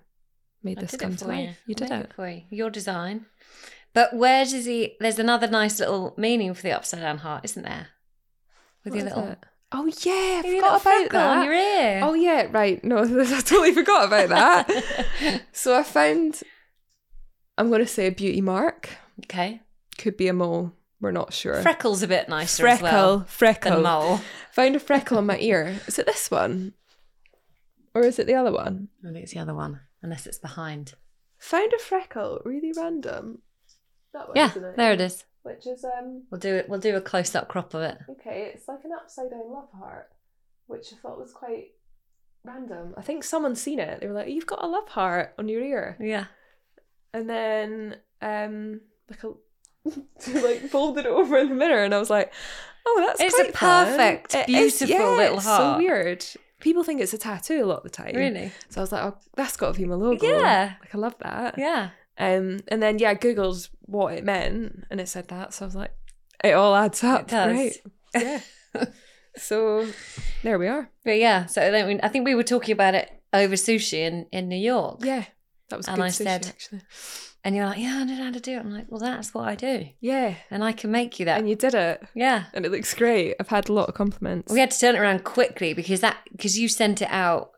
[0.62, 1.40] made I this come to life.
[1.40, 1.54] you.
[1.66, 2.12] You did made it.
[2.14, 2.42] for you.
[2.50, 3.26] Your design.
[3.94, 4.96] But where does he?
[5.00, 7.88] There's another nice little meaning for the upside down heart, isn't there?
[8.84, 9.38] With What your little, it?
[9.72, 11.38] Oh yeah, I forgot about that.
[11.38, 12.00] on your ear.
[12.02, 12.82] Oh yeah, right.
[12.84, 15.42] No, I totally forgot about that.
[15.52, 16.42] so I found
[17.58, 18.90] I'm gonna say a beauty mark.
[19.24, 19.60] okay.
[19.98, 20.72] Could be a mole.
[21.00, 21.60] We're not sure.
[21.62, 23.72] Freckle's a bit nicer freckle, as well freckle.
[23.72, 24.20] than mole.
[24.52, 25.80] Found a freckle on my ear.
[25.86, 26.74] Is it this one?
[27.94, 28.88] Or is it the other one?
[29.06, 30.94] I think it's the other one, unless it's behind.
[31.38, 33.38] Found a freckle, really random.
[34.14, 34.76] That one, Yeah, it?
[34.76, 35.24] there it is.
[35.42, 36.68] Which is um We'll do it.
[36.68, 37.98] We'll do a close up crop of it.
[38.10, 40.10] okay, it's like an upside down love heart,
[40.66, 41.72] which I thought was quite
[42.44, 42.94] random.
[42.96, 44.00] I think someone's seen it.
[44.00, 46.26] They were like, "You've got a love heart on your ear." Yeah.
[47.14, 49.32] and then um like a
[50.40, 52.32] like folded it over in the mirror and I was like,
[52.86, 53.86] oh that's It's a fun.
[53.88, 55.74] perfect, is- beautiful little it's heart.
[55.74, 56.24] So weird.
[56.62, 58.14] People think it's a tattoo a lot of the time.
[58.14, 58.50] Really?
[58.70, 60.26] So I was like, oh, that's got to be my logo.
[60.26, 60.74] Yeah.
[60.80, 61.58] Like I love that.
[61.58, 61.90] Yeah.
[62.16, 65.52] Um, and then yeah, I googled what it meant, and it said that.
[65.52, 65.90] So I was like,
[66.42, 67.22] it all adds up.
[67.22, 67.52] It does.
[67.52, 67.76] Right.
[68.14, 68.40] Yeah.
[69.36, 69.86] so
[70.42, 70.88] there we are.
[71.04, 71.46] But yeah.
[71.46, 74.56] So then we, I think we were talking about it over sushi in in New
[74.56, 75.00] York.
[75.04, 75.24] Yeah.
[75.70, 76.80] That was And good I sushi, said- actually.
[77.44, 78.60] And you're like, yeah, I don't know how to do it.
[78.60, 80.34] I'm like, well, that's what I do, Yeah.
[80.50, 81.38] and I can make you that.
[81.40, 82.02] And you did it.
[82.14, 82.44] yeah.
[82.54, 83.34] And it looks great.
[83.40, 84.52] I've had a lot of compliments.
[84.52, 87.50] We had to turn it around quickly because that because you sent it out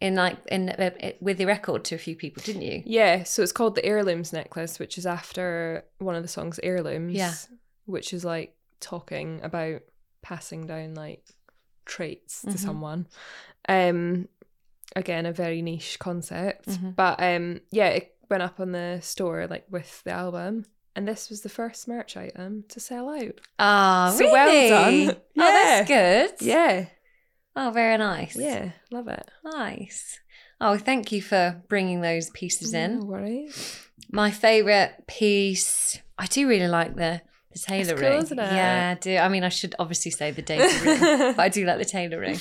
[0.00, 2.82] in like in uh, with the record to a few people, didn't you?
[2.84, 7.12] Yeah, so it's called the Heirlooms Necklace, which is after one of the songs Heirlooms.
[7.14, 7.34] Yeah.
[7.86, 9.82] Which is like talking about
[10.22, 11.22] passing down like
[11.84, 12.58] traits to Mhm.
[12.58, 13.06] someone.
[13.68, 14.28] Um
[14.96, 16.66] again, a very niche concept.
[16.68, 16.96] Mhm.
[16.96, 20.64] But um yeah, it went up on the store like with the album.
[20.96, 23.40] And this was the first merch item to sell out.
[23.58, 24.70] Oh, So really?
[24.70, 25.16] well done.
[25.16, 26.46] Oh, that's good.
[26.46, 26.86] Yeah,
[27.56, 28.36] Oh, very nice.
[28.36, 29.28] yeah, love it.
[29.44, 30.18] Nice.
[30.60, 33.00] Oh, thank you for bringing those pieces in.
[33.00, 33.86] No worries.
[34.12, 38.22] My favourite piece, I do really like the the Taylor cool, ring.
[38.22, 38.52] isn't it?
[38.52, 39.16] Yeah, I do.
[39.16, 42.20] I mean, I should obviously say the Daisy ring, but I do like the Taylor
[42.20, 42.38] ring.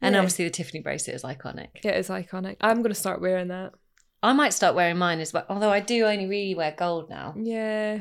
[0.00, 0.18] And Yeah.
[0.20, 1.68] obviously the Tiffany bracelet is iconic.
[1.84, 2.56] It is iconic.
[2.60, 3.72] I'm gonna start wearing that.
[4.24, 7.34] I might start wearing mine as well, although I do only really wear gold now.
[7.36, 8.00] Yeah,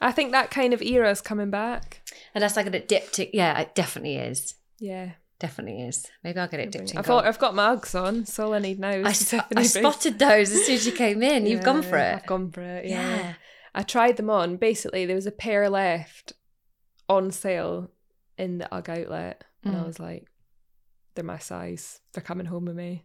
[0.00, 2.02] I think that kind of era is coming back.
[2.34, 4.54] Unless I get it dipped in, yeah, it definitely is.
[4.78, 6.06] Yeah, Definitely is.
[6.22, 7.22] Maybe I'll get it dipped in I've gold.
[7.22, 8.26] got I've got my Uggs on.
[8.26, 10.74] So all I need now is I, the sp- Tiffany I spotted those as soon
[10.74, 11.46] as you came in.
[11.46, 12.14] You've gone for it.
[12.14, 12.84] I've gone for it.
[12.86, 13.16] Yeah.
[13.16, 13.34] yeah.
[13.74, 14.56] I tried them on.
[14.58, 16.34] Basically, there was a pair left
[17.08, 17.90] on sale
[18.36, 19.86] in the UGG outlet, and I Mm.
[19.86, 20.26] was like,
[21.14, 22.00] "They're my size.
[22.12, 23.04] They're coming home with me."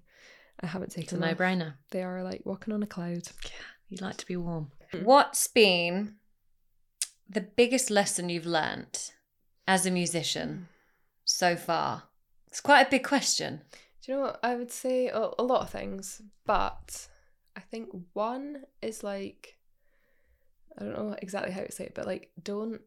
[0.62, 1.74] I haven't It's a taken no brainer.
[1.92, 3.24] They are like walking on a cloud.
[3.44, 3.50] Yeah,
[3.90, 4.72] you like to be warm.
[4.94, 5.04] Mm.
[5.04, 6.16] What's been
[7.30, 9.14] the biggest lesson you've learnt
[9.68, 10.68] as a musician
[11.24, 12.04] so far?
[12.48, 13.62] It's quite a big question.
[14.02, 15.08] Do you know what I would say?
[15.08, 17.08] A, a lot of things, but
[17.56, 19.58] I think one is like,
[20.78, 22.82] I don't know exactly how to say it, but like, don't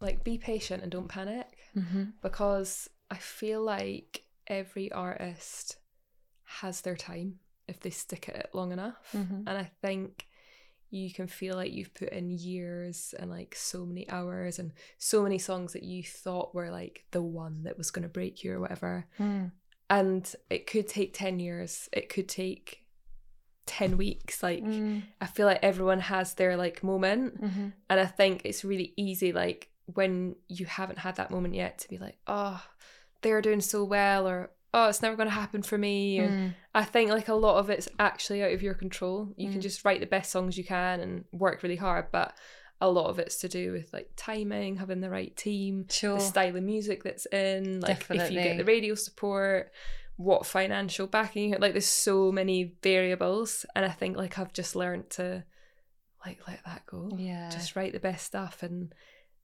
[0.00, 1.46] like be patient and don't panic.
[1.76, 2.04] Mm-hmm.
[2.22, 5.76] because I feel like every artist
[6.60, 8.96] has their time if they stick at it long enough.
[9.12, 9.44] Mhm.
[9.46, 10.26] And I think
[10.90, 15.22] you can feel like you've put in years and like so many hours and so
[15.22, 18.54] many songs that you thought were like the one that was going to break you
[18.54, 19.06] or whatever.
[19.18, 19.52] Mm.
[19.90, 22.84] And it could take 10 years, it could take
[23.66, 24.42] 10 weeks.
[24.42, 25.02] Like, Mm.
[25.20, 27.38] I feel like everyone has their like moment.
[27.42, 27.68] Mm-hmm.
[27.90, 31.88] And I think it's really easy, like when you haven't had that moment yet, to
[31.88, 32.62] be like, oh,
[33.20, 36.18] they're doing so well, or oh, it's never going to happen for me.
[36.18, 36.54] And Mm.
[36.74, 39.32] I think like a lot of it's actually out of your control.
[39.36, 39.62] You can Mm.
[39.62, 42.34] just write the best songs you can and work really hard, but
[42.80, 46.14] a lot of it's to do with like timing, having the right team, Sure.
[46.18, 49.72] the style of music that's in, like if you get the radio support,
[50.16, 55.10] what financial backing, like there's so many variables, and I think like I've just learned
[55.10, 55.44] to
[56.26, 57.48] like let that go Yeah.
[57.48, 58.92] just write the best stuff and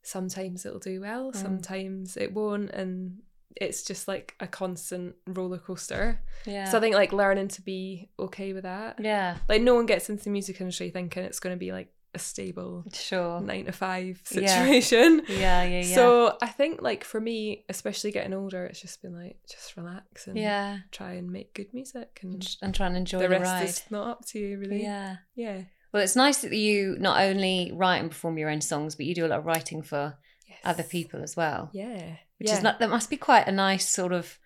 [0.02, 1.36] sometimes it'll do well Mm.
[1.36, 3.22] sometimes it won't and
[3.56, 6.64] it's just like a constant roller coaster yeah.
[6.64, 9.36] so i think like learning to be okay with that yeah.
[9.48, 12.18] like no one gets into the music industry thinking it's going to be like a
[12.18, 13.40] stable Sure.
[13.40, 15.64] nine to five situation Yeah.
[15.64, 15.80] Yeah.
[15.82, 15.94] Yeah.
[15.94, 20.28] so i think like for me especially getting older it's just been like just relax
[20.28, 20.78] and yeah.
[20.92, 23.64] try and make good music And, and and try and enjoy the the, rest ride.
[23.64, 25.16] is not up to you really Yeah.
[25.34, 25.62] yeah
[25.92, 29.14] Well, it's nice that you not only write and perform your own songs, but you
[29.14, 30.16] do a lot of writing for
[30.48, 30.58] yes.
[30.64, 31.70] other people as well.
[31.72, 32.58] yeah Which yeah.
[32.58, 34.38] is not that must be quite a nice sort of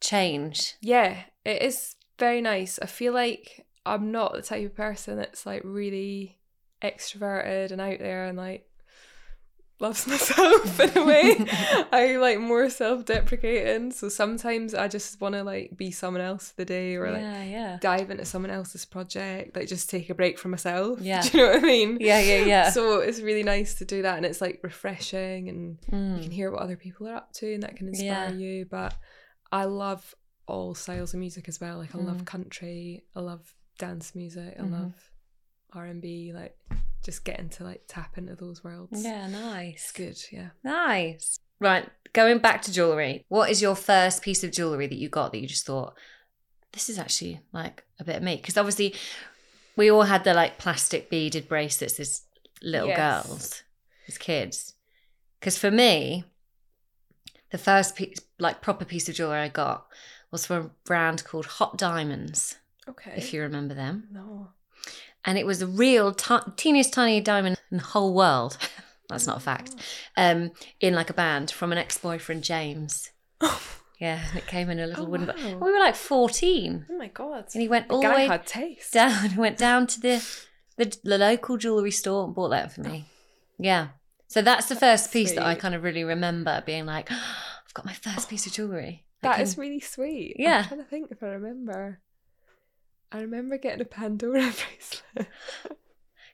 [0.00, 0.74] change.
[0.80, 2.78] Yeah, it is very nice.
[2.80, 6.38] I feel like I'm not the type of person that's like really
[6.80, 8.67] extroverted and out there and like
[9.80, 11.36] loves myself in a way.
[11.92, 13.92] I like more self-deprecating.
[13.92, 17.20] So sometimes I just want to like be someone else for the day or like
[17.22, 17.78] yeah, yeah.
[17.80, 21.00] dive into someone else's project, like just take a break from myself.
[21.08, 21.22] Yeah.
[21.22, 21.98] Do you know what I mean?
[22.00, 22.70] Yeah, yeah, yeah.
[22.70, 26.32] So it's really nice to do that and it's like refreshing and you can Mm.
[26.32, 28.24] hear what other people are up to and that can Yeah.
[28.28, 28.94] inspire you but
[29.50, 30.14] i love
[30.46, 32.06] all styles of music as well like i Mm.
[32.06, 34.72] love country i love dance music i Mhm.
[34.72, 35.07] love
[35.74, 36.56] r&b like
[37.04, 39.74] just getting to like tap into those worlds Yeah, nice.
[39.74, 41.38] it's good yeah Nice.
[41.60, 43.24] Right, going back to jewellery.
[43.28, 45.94] What is your first piece of jewellery that you got that you just thought,
[46.72, 48.36] this is actually like a bit of me?
[48.36, 48.94] Because obviously
[49.74, 52.22] we all had the like plastic beaded bracelets as
[52.62, 53.26] little Yes.
[53.26, 53.62] girls,
[54.06, 54.74] as kids.
[55.40, 56.24] Because for me,
[57.50, 59.86] the first piece, like proper piece of jewellery I got
[60.30, 62.56] was from a brand called Hot Diamonds,
[62.88, 64.06] okay if you remember them.
[64.12, 64.48] no
[65.24, 68.56] And it was a real ti- teeniest tiny diamond in the whole world.
[69.08, 69.74] That's not a fact.
[70.16, 73.10] Um, in like a band from an ex-boyfriend, James.
[74.00, 75.26] Yeah, and it came in a little Oh, wooden.
[75.26, 75.58] wow.
[75.66, 76.86] We were like fourteen.
[76.88, 79.34] Oh my god and he went the all the way had taste down.
[79.36, 80.24] Went down to the,
[80.76, 83.06] the the local jewelry store and bought that for me.
[83.58, 83.88] Yeah,
[84.28, 87.84] so that's the first piece that I kind of really remember being like, I've got
[87.86, 89.04] my first piece of jewelry.
[89.22, 90.58] That can- is really sweet Yeah.
[90.60, 92.00] i'm trying to think if i remember
[93.12, 95.28] i remember getting a pandora bracelet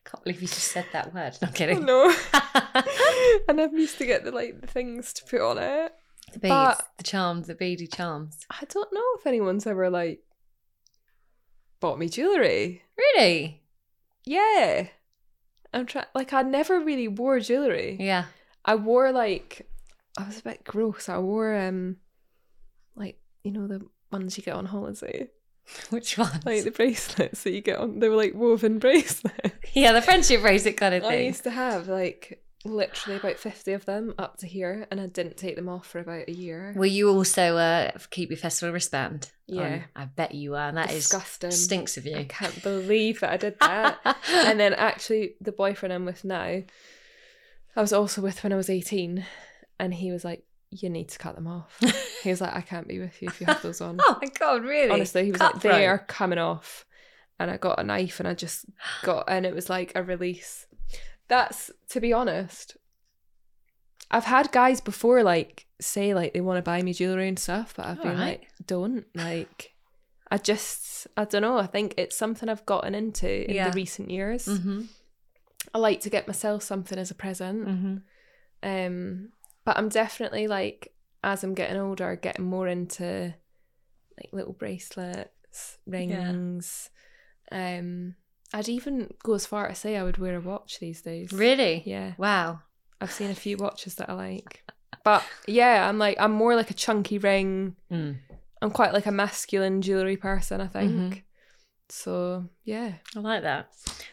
[0.05, 1.33] can't believe you just said that word.
[1.41, 1.85] Not oh, kidding.
[1.85, 2.09] no
[3.49, 5.93] and i used to get the like the things to put on it
[6.33, 8.47] the beads, but- the charms, the beady charms.
[8.51, 10.21] I don't know if anyone's ever like
[11.81, 12.83] bought me jewelry.
[12.97, 13.63] Really?
[14.25, 14.89] Yeah.
[15.73, 17.97] I'm trying like I never really wore jewelry.
[18.01, 18.27] Yeah.
[18.65, 19.69] I wore like
[20.19, 21.09] I was a bit gross.
[21.09, 21.97] I wore um
[22.97, 25.29] like you know the ones you get on holiday.
[25.91, 26.41] Which one?
[26.45, 27.99] like the bracelets that you get on.
[27.99, 29.55] They were like woven bracelets.
[29.73, 31.13] yeah, the friendship bracelet kind of thing.
[31.13, 35.07] I used to have like literally about fifty of them up to here, and I
[35.07, 36.73] didn't take them off for about a year.
[36.77, 39.31] Were you also uh, keep your festival wristband?
[39.47, 39.63] Yeah.
[39.63, 39.85] on?
[39.97, 40.69] I bet you are.
[40.69, 41.51] And that is Disgusting.
[41.51, 42.17] stinks of you.
[42.17, 44.17] I can't believe that I did that.
[44.33, 46.63] and then actually, the boyfriend I'm with now,
[47.77, 49.25] I was also with when I was 18,
[49.79, 51.79] and he was like, "You need to cut them off."
[52.23, 54.29] he was like, "I can't be with you if you have those on." oh my
[54.39, 54.91] god, really?
[54.91, 55.75] Honestly, he was like, Cutthroat.
[55.75, 56.85] "They are coming off,"
[57.39, 58.67] and I got a knife and I just
[59.03, 60.67] got, and it was like a release.
[61.29, 62.77] That's to be honest.
[64.11, 67.75] I've had guys before like say like they want to buy me jewelry and stuff,
[67.77, 68.41] but I've been Alright.
[68.41, 69.73] like, don't like.
[70.31, 71.59] I just I don't know.
[71.59, 73.71] I think it's something I've gotten into in Yeah.
[73.71, 74.47] the recent years.
[74.47, 74.87] Mhm,
[75.75, 77.67] I like to get myself something as a present.
[77.67, 78.03] mhm.
[78.63, 79.31] Um,
[79.65, 83.35] but I'm definitely like as I'm getting older, getting more into
[84.19, 86.91] like little bracelets, rings.
[87.51, 88.15] Um,
[88.53, 91.33] I'd even go as far to say I would wear a watch these days.
[91.33, 91.83] Really?
[91.87, 92.61] Yeah, Wow.
[93.01, 94.63] I've seen a few watches that I like.
[95.03, 97.77] But yeah, I'm like I'm more like a chunky ring.
[97.91, 98.19] Mm.
[98.63, 100.93] I'm quite like a masculine jewelry person, I think.
[100.93, 101.23] Mhm.
[101.91, 102.95] So yeah.
[103.15, 103.71] I like that.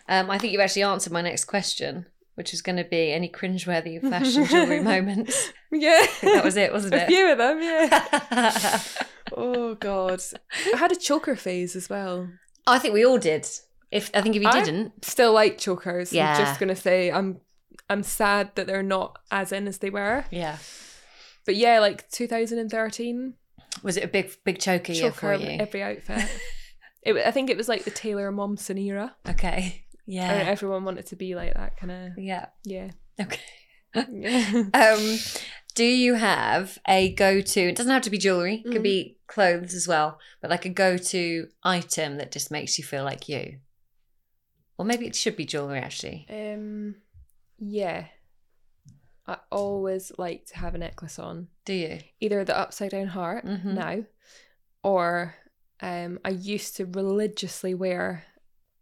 [0.09, 3.29] Um, I think you've actually answered my next question, which is going to be any
[3.29, 5.51] cringeworthy fashion jewelry moments.
[5.73, 6.05] Yeah.
[6.21, 7.03] That was it, wasn't a it?
[7.03, 8.81] A few of them, yeah.
[9.37, 10.21] oh god.
[10.73, 12.27] I had a choker phase as well.
[12.67, 13.47] Oh, I think we all did.
[13.89, 16.11] If I think if you I didn't, Still like chokers.
[16.11, 16.33] Yeah.
[16.33, 17.39] I'm just gonna say I'm
[17.89, 20.25] I'm sad that they're not as in as they were.
[20.29, 20.57] yeah.
[21.45, 23.33] But yeah, like 2013,
[23.83, 25.57] Was it a big big choker year for you?
[25.59, 26.29] every outfit.
[27.01, 29.15] it, I think it was like the Taylor Momsen era.
[29.27, 29.85] Okay.
[30.11, 30.51] And Yeah.
[30.51, 32.17] everyone wanted to be like that kind of.
[32.17, 32.47] Yeah.
[32.63, 32.91] Yeah.
[33.19, 33.39] Okay.
[34.11, 34.63] yeah.
[34.73, 35.17] Um,
[35.73, 37.61] do you have a go-to?
[37.61, 38.55] It doesn't have to be jewelry.
[38.65, 38.83] It could Mhm.
[38.83, 43.29] be clothes as well, but like a go-to item that just makes you feel like
[43.29, 43.59] you.
[44.77, 46.25] Or maybe it should be jewelry actually.
[46.29, 46.95] Um.
[47.57, 48.07] Yeah.
[49.27, 51.47] I always like to have a necklace on.
[51.65, 51.99] Do you?
[52.19, 53.65] either the upside down heart Mhm.
[53.75, 54.03] now
[54.83, 55.35] or
[55.79, 58.25] um I used to religiously wear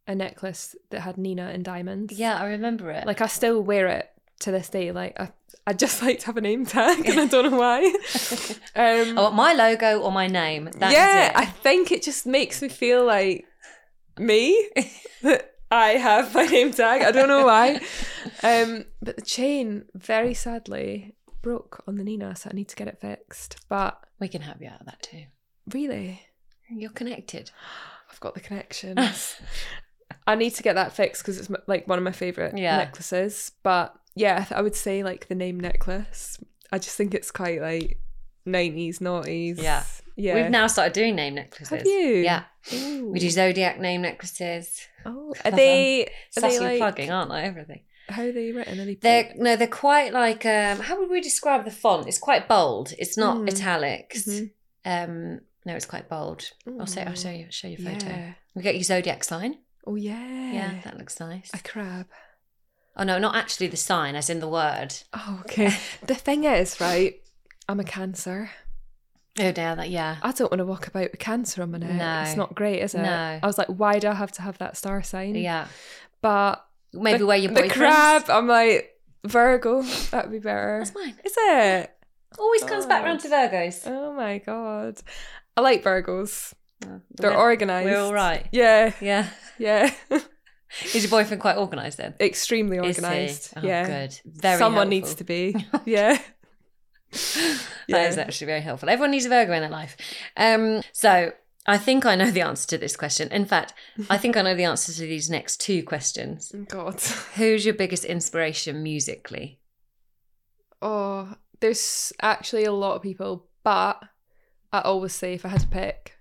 [0.10, 2.17] a necklace that had Nina in diamonds.
[2.17, 3.06] Yeah, I remember it.
[3.06, 4.91] Like I still wear it to this day.
[4.91, 5.32] Like I
[5.67, 7.84] I just like to have a name tag and I don't know why.
[8.76, 10.69] um I want my logo or my name.
[10.76, 11.32] That's yeah.
[11.36, 13.45] I think it just makes me feel like
[14.17, 14.69] me
[15.22, 17.04] that I have my name tag.
[17.04, 17.80] I don't know why.
[18.41, 22.88] Um, but the chain, very sadly, broke on the Nina, so I need to get
[22.88, 23.58] it fixed.
[23.69, 25.26] But we can help you out of that too.
[25.72, 26.22] really,
[26.67, 27.52] You're connected.
[28.12, 29.36] I've got the connections.
[30.31, 32.77] I need to get that fixed because it's like one of my favorite Yeah.
[32.77, 33.51] necklaces.
[33.63, 36.37] But yeah, I would say like the name necklace.
[36.71, 37.99] I just think it's quite like
[38.45, 39.61] nineties, noughties.
[39.61, 39.83] Yeah.
[40.15, 40.35] yeah.
[40.35, 41.69] We've now started doing name necklaces.
[41.79, 42.07] Have you?
[42.29, 42.43] Yeah.
[42.73, 43.09] Ooh.
[43.11, 44.87] We do zodiac name necklaces.
[45.05, 46.05] Oh, are they?
[46.37, 46.77] Are they like?
[46.77, 47.43] plugging, aren't I?
[47.43, 47.81] Everything.
[48.09, 48.79] How are they written?
[48.79, 48.95] Are they?
[48.95, 52.07] They're no, they're quite like um how would we describe the font?
[52.07, 52.93] It's quite bold.
[52.97, 53.49] It's not Mm.
[53.49, 54.25] italics.
[54.27, 54.51] Mhm.
[54.85, 56.41] Um no, it's quite bold.
[56.79, 58.07] I'll say I'll show you show you a photo.
[58.09, 58.33] Yeah.
[58.55, 59.57] We get your zodiac sign.
[59.89, 60.52] Oh yeah.
[60.54, 61.49] Yeah, that looks nice.
[61.52, 62.06] A crab.
[62.95, 64.93] Oh no, not actually the sign, as in the word.
[65.13, 65.75] Oh, okay.
[66.06, 67.19] the thing is, right?
[67.67, 68.52] I'm a cancer.
[69.39, 70.17] Oh dear, that yeah.
[70.21, 71.91] I don't want to walk about with cancer on my neck.
[71.93, 72.21] No.
[72.21, 73.02] It's not great, is it?
[73.02, 73.39] No.
[73.41, 75.34] I was like, why do I have to have that star sign?
[75.34, 75.67] Yeah.
[76.21, 79.82] But Maybe the, where your the crab, I'm like Virgo.
[80.12, 80.80] That'd be better.
[80.84, 81.15] That's mine.
[81.25, 81.91] Is it?
[82.38, 83.06] Always comes back Oh.
[83.06, 83.88] round to Virgos.
[83.88, 84.99] Oh my god.
[85.58, 86.54] I like Virgos.
[86.86, 87.86] Oh, They're organized.
[87.89, 88.47] We're all right.
[88.52, 89.28] Yeah, Yeah.
[89.60, 89.93] Yeah.
[90.93, 92.13] Is your boyfriend quite organised then?
[92.19, 93.54] Extremely organized.
[93.58, 93.86] Oh, yeah.
[93.88, 94.19] good.
[94.26, 95.10] Very Someone helpful.
[95.10, 95.56] needs to be.
[95.86, 96.17] Yeah.
[97.12, 98.22] That is Yeah.
[98.22, 98.88] actually very helpful.
[98.89, 99.98] Everyone needs a Virgo in their life.
[100.38, 101.32] Um, so
[101.65, 103.32] I think I know the answer to this question.
[103.32, 103.74] In fact,
[104.12, 106.54] I think I know the answer to these next two questions.
[106.67, 107.02] God.
[107.36, 109.60] Who's your biggest inspiration musically?
[110.84, 114.02] Oh, there's actually a lot of people, but
[114.72, 116.13] I always say if I had to pick,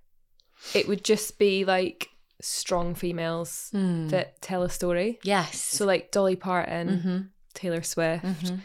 [0.75, 2.09] it would just be like
[2.41, 4.09] strong females Hmm.
[4.09, 5.19] that tell a story.
[5.23, 5.61] Yes.
[5.61, 7.19] So like Dolly Parton, hmm
[7.55, 8.57] Taylor Swift, hmm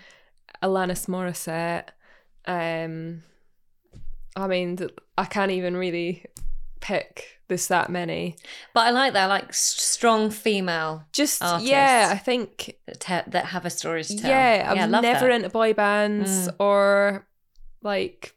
[0.62, 1.90] Alanis Morissette.
[2.46, 3.24] Um,
[4.36, 4.78] I mean,
[5.18, 6.26] I can't even really
[6.80, 7.40] pick.
[7.50, 8.36] this that many.
[8.74, 9.26] But I like that.
[9.26, 11.70] I like strong female Just Artists.
[11.70, 14.30] yeah, I think that, te- that have a story to tell.
[14.30, 15.32] yeah, I I was never that.
[15.36, 16.56] into boy bands Mm.
[16.60, 17.28] or
[17.84, 18.34] like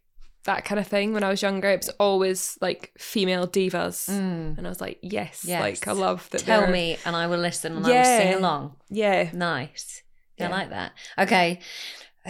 [0.47, 1.69] that kind of thing when I was younger.
[1.71, 4.57] It was always like female divas, Mm.
[4.59, 5.61] and I was like, yes, Yes.
[5.61, 6.41] like I love that.
[6.41, 8.77] Tell me, and I will listen, and I will sing along.
[8.91, 9.31] yeah.
[9.33, 10.03] Nice.
[10.39, 10.55] Yeah, Yeah.
[10.55, 10.93] I like that.
[11.19, 11.61] Okay,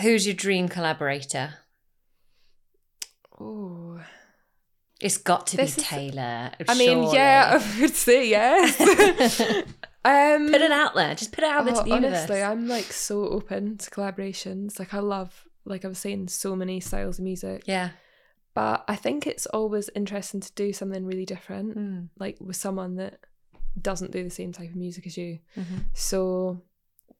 [0.02, 1.54] who's your dream collaborator?
[3.40, 4.00] Oh,
[5.00, 6.50] It's got to This be is- Taylor.
[6.68, 7.60] I mean, yeah.
[7.76, 8.80] I would say yes.
[10.04, 11.14] um, put it out there.
[11.14, 12.16] Just put it out there to oh, the universe.
[12.30, 14.78] honestly, I'm like so open to collaborations.
[14.78, 17.64] Like I love, like I was saying, so many styles of music.
[17.66, 17.90] yeah.
[18.56, 22.08] But I think it's always interesting to do something really different, Mm.
[22.18, 23.20] like with someone that
[23.80, 25.38] doesn't do the same type of music as you.
[25.56, 25.84] Mhm.
[25.92, 26.62] So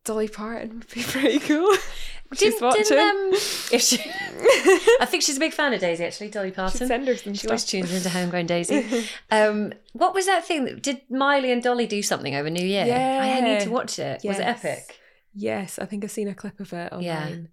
[0.05, 1.73] Dolly Parton would be pretty cool.
[2.33, 2.83] She's Didn't- watching.
[2.85, 3.33] didn't, um,
[3.73, 3.99] if she,
[5.01, 6.89] I think she's a big fan of Daisy, actually, Dolly Parton.
[6.89, 9.07] send her some She always tunes into Homegrown Daisy.
[9.31, 10.65] Um, what was that thing?
[10.65, 12.85] that Did Miley and Dolly do something over New Year?
[12.87, 13.21] Yeah.
[13.23, 14.23] I need to watch it.
[14.25, 14.65] Was it Yes.
[14.65, 14.99] epic?
[15.35, 17.51] Yes, I think I've seen a clip of it online.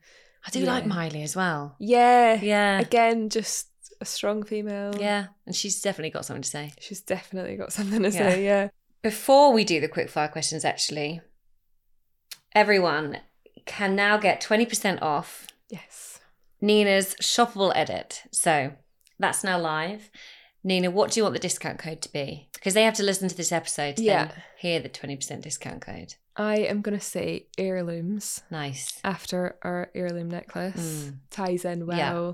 [0.48, 1.76] I do like Miley as well.
[1.80, 2.40] Yeah.
[2.42, 2.80] Yeah.
[2.80, 3.68] Again, just
[4.04, 4.94] a strong female.
[5.00, 5.28] Yeah.
[5.46, 6.74] And she's definitely got something to say.
[6.80, 8.30] She's definitely got something to Yeah.
[8.30, 8.46] say.
[8.46, 8.68] Yeah.
[9.02, 11.22] Before we do the quick fire questions, actually,
[12.54, 13.20] everyone
[13.66, 16.20] can now get 20% off Yes.
[16.62, 18.24] Nina's shoppable edit.
[18.32, 18.74] So
[19.20, 20.12] that's now live.
[20.64, 22.50] Nina, what do you want the discount code to be?
[22.54, 24.32] Because they have to listen to this episode to Yeah.
[24.58, 26.16] hear the 20% discount code.
[26.38, 29.00] I am going to say heirlooms Nice.
[29.04, 31.18] after our heirloom necklace Mm.
[31.32, 32.32] ties in Yeah.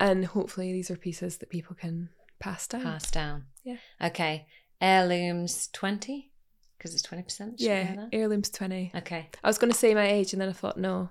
[0.00, 2.82] And hopefully these are pieces that people can pass down.
[2.82, 3.44] Pass down.
[3.64, 3.76] Yeah.
[4.02, 4.46] Okay.
[4.80, 6.30] Heirlooms 20?
[6.76, 7.54] Because it's 20%.
[7.56, 8.92] Yeah, heirlooms 20.
[8.94, 9.28] Okay.
[9.42, 11.10] I was going to say my age and then I thought, no,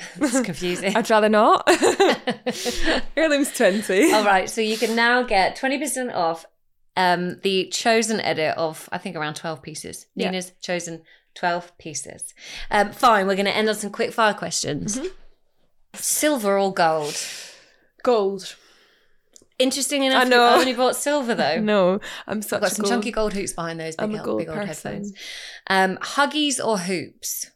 [0.16, 0.96] It's confusing.
[0.96, 1.64] I'd rather not.
[3.16, 4.12] heirlooms 20.
[4.12, 6.46] All right, so you can now get 20% off
[6.96, 10.06] um, the chosen edit of, I think, around 12 pieces.
[10.14, 10.30] Yeah.
[10.30, 11.02] Nina's chosen
[11.34, 12.34] 12 pieces.
[12.70, 14.98] Um, fine, we're going to end on some quick fire questions.
[14.98, 15.08] Mm-hmm.
[15.94, 17.16] Silver or gold?
[18.02, 18.56] Gold.
[19.58, 20.42] Interesting enough, I know.
[20.42, 21.60] I only bought silver though.
[21.60, 22.92] No, I'm such I've got some gold.
[22.92, 24.92] chunky gold hoops behind those big, I'm a old- gold big old person.
[24.92, 25.12] headphones.
[25.68, 27.50] Um, huggies or hoops?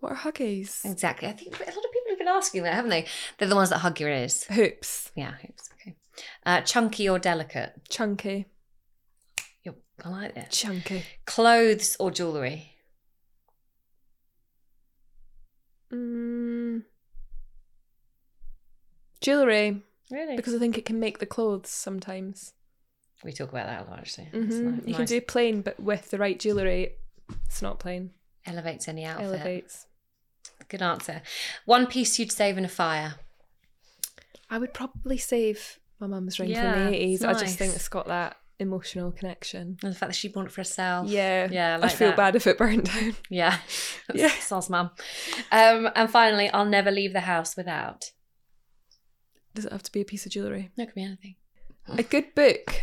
[0.00, 0.84] What are huggies?
[0.84, 1.28] Exactly.
[1.28, 3.06] I think a lot of people have been asking that, haven't they?
[3.38, 4.44] They're the ones that hug your ears.
[4.44, 5.10] Hoops.
[5.16, 5.70] Yeah, hoops.
[5.80, 5.96] Okay.
[6.44, 7.72] Uh, chunky or delicate?
[7.88, 8.46] Chunky.
[9.64, 10.50] Yep, I like it.
[10.50, 11.04] Chunky.
[11.24, 12.70] Clothes or jewellery?
[15.92, 16.82] Mm.
[19.20, 19.82] Jewellery.
[20.10, 20.36] Really?
[20.36, 22.52] Because I think it can make the clothes sometimes.
[23.24, 24.28] we talk about that a lot, actually.
[24.32, 26.92] It's hmm ni- You can do plain, but with the right jewellery,
[27.46, 28.10] it's not plain.
[28.46, 29.26] elevates any outfit.
[29.26, 29.86] Elevates.
[30.68, 31.22] Good answer.
[31.64, 33.14] One piece you'd save in a fire.
[34.50, 37.14] I would probably save my mum's ring Yeah, from the 80s.
[37.14, 39.78] it's I just think it's got that emotional connection.
[39.82, 41.08] And the fact that she bought it for herself.
[41.08, 41.48] Yeah.
[41.50, 42.16] Yeah, I like I'd feel that.
[42.16, 43.16] bad if it burned down.
[43.30, 43.58] Yeah.
[44.14, 44.28] Yeah.
[44.28, 44.90] Sauce mum.
[45.50, 48.10] Um, and finally, I'll never leave the house without.
[49.54, 50.70] Does it have to be a piece of jewellery?
[50.76, 51.34] No, it could be anything.
[51.88, 52.74] A good book.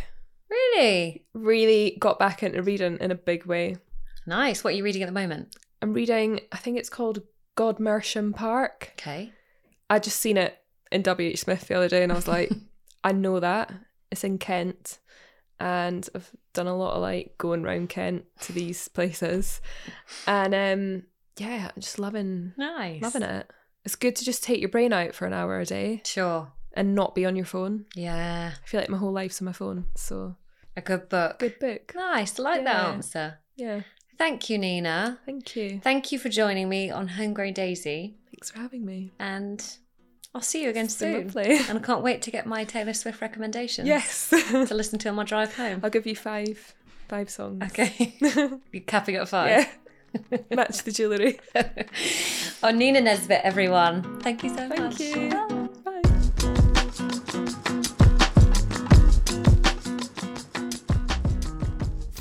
[0.48, 1.24] Really?
[1.34, 3.76] Really got back into reading in a big way.
[4.26, 4.62] Nice.
[4.62, 5.56] What are you reading at the moment?
[5.80, 7.22] I'm reading, I think it's called
[7.56, 8.92] Godmersham Park.
[8.98, 9.32] Okay.
[9.90, 10.58] I just seen it
[10.90, 11.40] in W.H.
[11.40, 12.52] Smith the other day and I was like,
[13.04, 13.72] I know that.
[14.10, 14.98] It's in Kent.
[15.58, 19.60] And I've done a lot of like going round Kent to these places.
[20.26, 21.02] And um
[21.38, 23.02] yeah, I'm just loving Nice.
[23.02, 23.50] loving it.
[23.84, 26.52] It's good to just take your brain out for an hour a day Sure.
[26.74, 27.86] And not be on your phone.
[27.94, 28.52] Yeah.
[28.54, 29.86] I feel like my whole life's on my phone.
[29.96, 30.36] So
[30.76, 31.38] A good book.
[31.38, 31.92] good book.
[31.94, 32.38] Nice.
[32.38, 33.38] I like that answer.
[33.56, 33.82] Yeah.
[34.18, 35.18] Thank you, Nina.
[35.26, 35.80] Thank you.
[35.82, 38.16] Thank you for joining me on Homegrown Daisy.
[38.30, 39.10] Thanks for having me.
[39.18, 39.64] And
[40.34, 41.26] I'll see you again It's soon.
[41.26, 41.56] lovely.
[41.68, 43.86] And I can't wait to get my Taylor Swift recommendations.
[43.88, 44.28] Yes.
[44.50, 45.80] To listen to on my drive home.
[45.82, 46.74] I'll give you five
[47.08, 47.62] five songs.
[47.64, 48.14] Okay.
[48.72, 49.68] You're capping at five.
[50.30, 50.38] Yeah.
[50.54, 51.40] Match the jewellery.
[52.62, 54.20] oh, Nina Nesbitt, everyone.
[54.20, 54.94] Thank you so much.
[54.96, 55.50] Thank much.
[55.50, 55.51] you.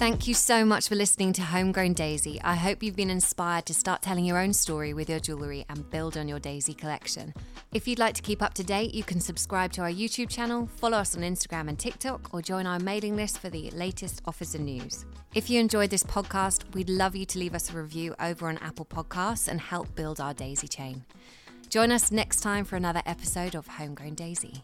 [0.01, 2.41] Thank you so much for listening to Homegrown Daisy.
[2.41, 5.87] I hope you've been inspired to start telling your own story with your jewellery and
[5.91, 7.35] build on your Daisy collection.
[7.71, 10.65] If you'd like to keep up to date, you can subscribe to our YouTube channel,
[10.77, 14.55] follow us on Instagram and TikTok, or join our mailing list for the latest offers
[14.55, 15.05] and news.
[15.35, 18.57] If you enjoyed this podcast, we'd love you to leave us a review over on
[18.57, 21.05] Apple Podcasts and help build our Daisy chain.
[21.69, 24.63] Join us next time for another episode of Homegrown Daisy.